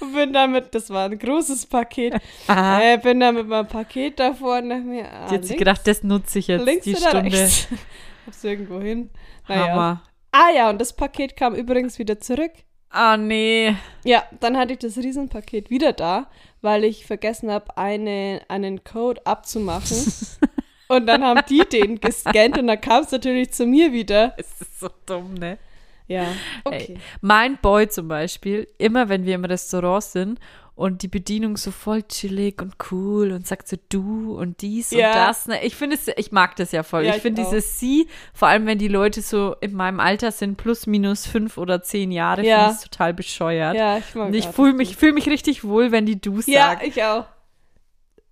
[0.00, 2.14] und bin damit, das war ein großes Paket,
[2.46, 2.80] Aha.
[2.80, 6.38] äh, bin da mit meinem Paket da vorne mir, ah, sich links, gedacht, das nutze
[6.38, 7.32] ich jetzt, links die oder Stunde.
[7.32, 7.68] rechts?
[8.26, 9.10] Hab's irgendwo hin.
[9.46, 9.68] Naja.
[9.68, 10.02] Hammer.
[10.32, 12.52] Ah ja, und das Paket kam übrigens wieder zurück.
[12.94, 13.74] Ah, nee.
[14.04, 16.28] Ja, dann hatte ich das Riesenpaket wieder da,
[16.62, 19.96] weil ich vergessen habe, eine, einen Code abzumachen.
[20.88, 24.34] und dann haben die den gescannt und dann kam es natürlich zu mir wieder.
[24.36, 25.58] Es ist so dumm, ne?
[26.06, 26.26] Ja.
[26.70, 30.40] Ey, mein Boy zum Beispiel, immer wenn wir im Restaurant sind
[30.76, 35.08] und die Bedienung so voll chillig und cool und sagt so du und dies Ja.
[35.08, 35.46] und das.
[35.46, 35.64] Ne?
[35.64, 37.04] Ich finde es, ich mag das ja voll.
[37.04, 40.32] Ja, ich ich finde dieses Sie, vor allem wenn die Leute so in meinem Alter
[40.32, 42.56] sind, plus minus fünf oder zehn Jahre, Ja.
[42.58, 43.76] finde ich es total bescheuert.
[43.76, 46.48] Ja, ich mag Und ich fühle mich, fühl mich richtig wohl, wenn die du gut.
[46.48, 46.86] Ja, sagen.
[46.88, 47.26] ich auch.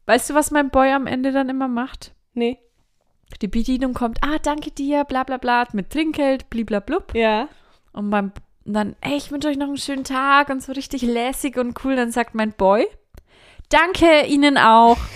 [0.07, 2.13] Weißt du, was mein Boy am Ende dann immer macht?
[2.35, 2.59] Nee.
[3.41, 7.15] Die Bedienung kommt, ah, danke dir, bla bla bla, mit Trinkgeld, bliblablub.
[7.15, 7.49] Ja.
[7.93, 8.33] Und beim
[8.65, 11.85] und dann, ey, ich wünsche euch noch einen schönen Tag und so richtig lässig und
[11.85, 11.97] cool.
[11.97, 12.87] Dann sagt mein Boy,
[13.69, 14.99] danke Ihnen auch.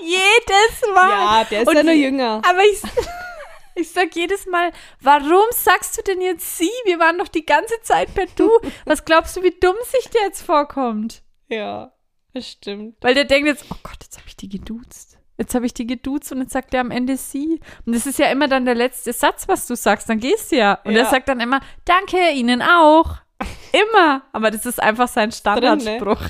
[0.00, 1.10] jedes Mal.
[1.10, 2.42] Ja, der ist Und ja nur jünger.
[2.48, 2.82] Aber ich,
[3.74, 6.70] ich sag jedes Mal, warum sagst du denn jetzt Sie?
[6.84, 8.50] Wir waren doch die ganze Zeit per Du.
[8.84, 11.22] Was glaubst du, wie dumm sich der jetzt vorkommt?
[11.48, 11.92] Ja,
[12.32, 12.96] das stimmt.
[13.00, 15.05] Weil der denkt jetzt, oh Gott, jetzt habe ich die geduzt.
[15.38, 17.60] Jetzt habe ich die geduzt und jetzt sagt er am Ende sie.
[17.84, 20.08] Und das ist ja immer dann der letzte Satz, was du sagst.
[20.08, 20.78] Dann gehst du ja.
[20.84, 21.00] Und Ja.
[21.00, 23.16] er sagt dann immer, danke Ihnen auch.
[23.72, 24.22] Immer.
[24.32, 26.20] Aber das ist einfach sein Standardspruch.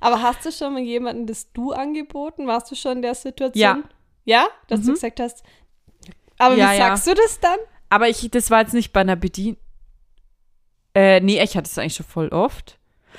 [0.00, 2.48] Aber hast du schon mal jemanden das Du angeboten?
[2.48, 3.54] Warst du schon in der Situation?
[3.60, 3.78] Ja.
[4.24, 4.46] Ja?
[4.66, 4.94] Dass du Mhm.
[4.94, 5.44] gesagt hast.
[6.36, 6.88] Aber Ja, wie ja.
[6.88, 7.58] sagst du das dann?
[7.90, 9.56] Aber ich, das war jetzt nicht bei einer Bedien...
[10.94, 12.78] Äh, nee, ich hatte es eigentlich schon voll oft.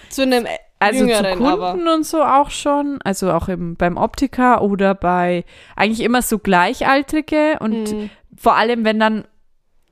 [0.10, 0.46] Zu einem
[0.80, 1.94] Also Jüngeren, zu Kunden aber.
[1.96, 3.00] und so auch schon.
[3.04, 5.44] Also auch im, beim Optiker oder bei
[5.76, 8.10] eigentlich immer so Gleichaltrige und Mhm.
[8.38, 9.26] vor allem, wenn dann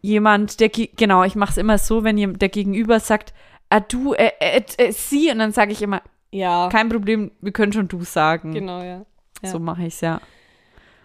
[0.02, 3.34] jemand, der, ge- genau, ich mache es immer so, wenn der Gegenüber sagt,
[3.70, 7.52] ah, du, äh, äh, äh, sie, und dann sage ich immer, Ja, kein Problem, wir
[7.52, 8.54] können schon du sagen.
[8.54, 9.06] genau, ja.
[9.44, 9.50] ja.
[9.50, 10.22] So mache ich es ja.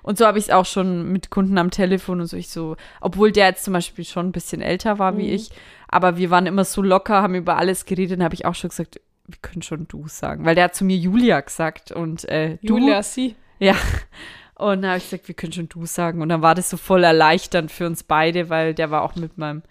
[0.05, 2.37] Und so habe ich es auch schon mit Kunden am Telefon und so.
[2.37, 5.35] Ich so, obwohl der jetzt zum Beispiel schon ein bisschen älter war wie Mhm.
[5.35, 5.51] ich,
[5.89, 8.71] aber wir waren immer so locker, haben über alles geredet, dann habe ich auch schon
[8.71, 10.45] gesagt, wir können schon du sagen.
[10.45, 12.79] Weil der hat zu mir Julia gesagt und äh, du.
[12.79, 13.37] Julia, sie.
[13.59, 13.75] Ja.
[14.55, 16.23] Und dann habe ich gesagt, wir können schon du sagen.
[16.23, 19.37] Und dann war das so voll erleichternd für uns beide, weil der war auch mit
[19.39, 19.63] meinem,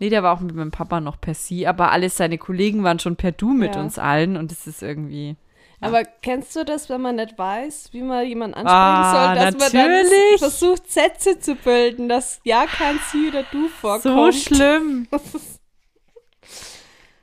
[0.00, 2.98] nee, der war auch mit meinem Papa noch per Sie, aber alle seine Kollegen waren
[2.98, 3.80] schon per Du mit Ja.
[3.82, 5.36] uns allen und das ist irgendwie.
[5.80, 9.72] Aber kennst du das, wenn man nicht weiß, wie man jemanden ansprechen Ah, soll, dass
[9.72, 10.10] man natürlich.
[10.30, 14.34] dann versucht, Sätze zu bilden, dass ja kein Sie oder Du So vorkommt?
[14.34, 15.06] schlimm.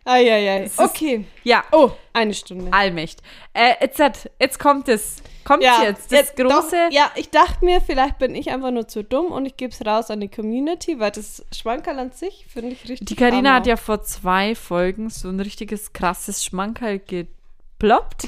[0.06, 0.64] Eieiei.
[0.64, 1.26] Es ist- Okay.
[1.44, 2.74] Ja, Oh, eine Stunde.
[2.74, 3.22] Allmächt.
[3.54, 5.18] Äh, jetzt, hat- jetzt kommt es.
[5.44, 6.12] Kommt jetzt.
[6.12, 6.50] Das große.
[6.90, 9.72] Doch, ja, ich dachte mir, vielleicht bin ich einfach nur zu dumm und ich gebe
[9.74, 13.56] es raus an die Community, weil das Schwankerl an sich finde ich richtig Die Karina
[13.56, 18.28] hat ja vor zwei Folgen so ein richtiges krasses Schmankerl geploppt.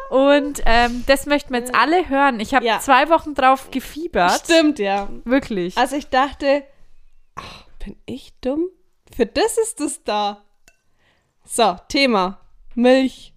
[0.10, 2.40] Und ähm, das möchten wir jetzt alle hören.
[2.40, 2.80] Ich habe Ja.
[2.80, 4.42] zwei Wochen drauf gefiebert.
[4.46, 5.08] Stimmt, ja.
[5.26, 5.78] Wirklich.
[5.78, 6.64] Also ich dachte,
[7.36, 8.70] ach, bin ich dumm?
[9.16, 10.44] Für das ist es da.
[11.46, 12.40] So, Thema.
[12.76, 13.34] Milch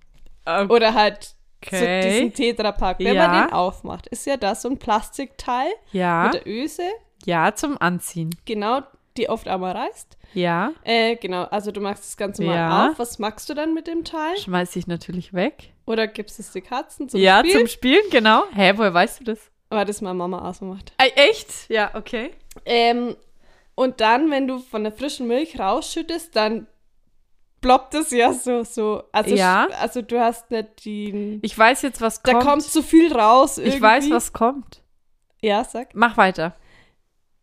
[0.68, 2.01] oder halt so Okay.
[2.03, 2.99] diesen Tetrapack.
[2.99, 3.28] Wenn Ja.
[3.28, 6.82] man den aufmacht, ist ja das so ein Plastikteil ja, mit der Öse,
[7.24, 8.30] ja, zum Anziehen.
[8.45, 8.80] genau,
[9.16, 10.18] die oft einmal reißt.
[10.34, 12.88] Ja, Äh, genau, also du machst das Ganze mal Ja.
[12.90, 12.99] auf.
[12.99, 14.36] Was magst du dann mit dem Teil?
[14.38, 15.72] schmeiß ich natürlich weg.
[15.86, 17.59] Oder gibst es die Katzen zum ja, Spielen?
[17.59, 18.45] zum Spielen, genau.
[18.55, 19.38] Hä, woher weißt du das?
[19.70, 20.93] Aber das meine Mama ausgemacht.
[20.99, 21.68] Äh, echt?
[21.70, 22.32] Ja, okay.
[22.64, 23.16] Ähm,
[23.75, 26.66] und dann, wenn du von der frischen Milch rausschüttest, dann
[27.61, 29.05] ploppt es ja so, so.
[29.12, 29.68] Also, Ja.
[29.81, 31.39] also du hast nicht die.
[31.43, 32.45] Ich weiß jetzt, was da kommt.
[32.45, 33.59] kommt zu viel raus.
[33.59, 33.77] Irgendwie.
[33.77, 34.83] ich weiß, was kommt.
[35.41, 35.95] Ja, sag.
[35.95, 36.55] Mach weiter.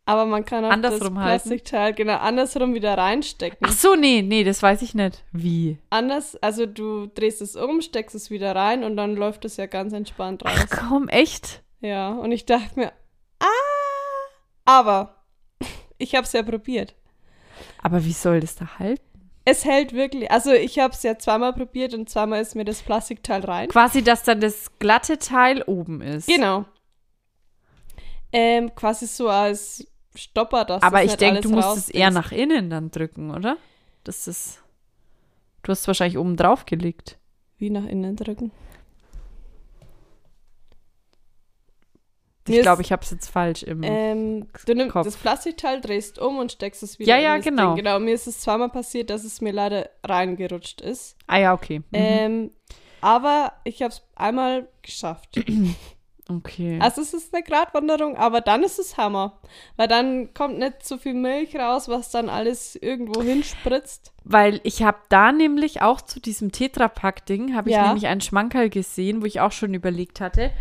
[0.06, 1.50] Aber man kann auch Andersrum das halten.
[1.50, 3.60] Plastikteil genau andersrum wieder reinstecken.
[3.62, 5.24] Ach so, nee, nee, das weiß ich nicht.
[5.32, 5.78] Wie?
[5.92, 9.68] Anders, also du drehst es um, steckst es wieder rein und dann läuft es ja
[9.68, 10.52] ganz entspannt raus.
[10.56, 11.62] Ach komm, echt?
[11.82, 12.92] Ja, und ich dachte mir,
[13.40, 13.46] ah,
[14.66, 15.19] aber
[16.00, 16.96] ich habe es ja probiert.
[17.84, 19.04] Aber wie soll das da halten?
[19.46, 20.32] Es hält wirklich.
[20.32, 23.70] Also ich habe es ja zweimal probiert und zweimal ist mir das Plastikteil rein.
[23.70, 26.28] Quasi, dass dann das glatte Teil oben ist.
[26.28, 26.66] Genau.
[28.32, 32.70] Ähm, quasi so als Stopper, dass Aber ich denke, du musst es eher nach innen
[32.70, 33.58] dann drücken, oder?
[34.04, 34.62] Das ist.
[35.64, 37.18] Du hast es wahrscheinlich oben drauf gelegt.
[37.58, 38.52] Wie nach innen drücken.
[42.50, 43.82] Ich glaube, ich habe es jetzt falsch im.
[43.84, 45.06] Ähm, du nimmst Kopf.
[45.06, 47.68] das Plastikteil, drehst um und steckst es wieder Ja, in ja, das genau.
[47.76, 47.84] Ding.
[47.84, 51.16] Genau, mir ist es zweimal passiert, dass es mir leider reingerutscht ist.
[51.28, 51.80] ah ja, okay.
[51.80, 51.86] Mhm.
[51.94, 52.52] Ähm,
[53.02, 55.40] aber ich habe es einmal geschafft.
[56.30, 56.78] okay.
[56.82, 59.40] Also es ist eine Gratwanderung, aber dann ist es Hammer.
[59.78, 64.14] Weil dann kommt nicht so viel Milch raus, was dann alles irgendwo hinspritzt.
[64.24, 67.86] Weil ich habe da nämlich auch zu diesem Tetrapack-Ding, habe ich Ja.
[67.88, 70.52] nämlich einen Schmankerl gesehen, wo ich auch schon überlegt hatte.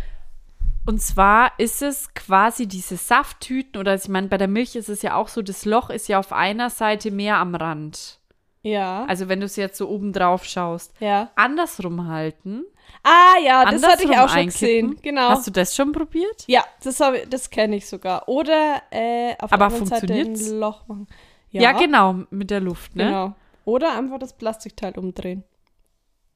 [0.85, 5.01] Und zwar ist es quasi diese Safttüten, oder ich meine, bei der Milch ist es
[5.03, 8.19] ja auch so, das Loch ist ja auf einer Seite mehr am Rand.
[8.63, 9.05] Ja.
[9.07, 10.93] Also wenn du es jetzt so oben drauf schaust.
[10.99, 11.29] ja.
[11.35, 12.63] Andersrum halten.
[13.03, 14.99] Ah ja, das hatte ich auch schon gesehen.
[15.01, 15.29] Genau.
[15.29, 16.43] Hast du das schon probiert?
[16.47, 18.27] ja, das, ich- das kenne ich sogar.
[18.27, 21.07] Oder äh, auf Aber der Seite ein Loch machen.
[21.51, 23.05] Ja, genau, mit der Luft, ne?
[23.05, 23.35] Genau.
[23.65, 25.43] Oder einfach das Plastikteil umdrehen.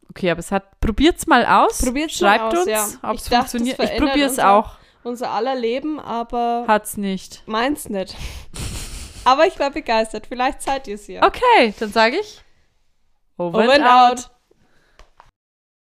[0.10, 1.80] Okay, aber es hat, probiert's mal aus.
[1.80, 2.88] Probiert's mal Schreibt aus, uns, ja.
[3.02, 3.80] ob es funktioniert.
[3.80, 4.72] Ich probiere es unser- auch.
[5.04, 7.44] Unser aller Leben, aber Hat's nicht.
[7.46, 8.16] meins nicht.
[9.26, 10.28] aber ich war begeistert.
[10.28, 11.26] Vielleicht seid ihr es ja.
[11.26, 12.42] Okay, dann sage ich
[13.38, 14.30] Over, Over and and out.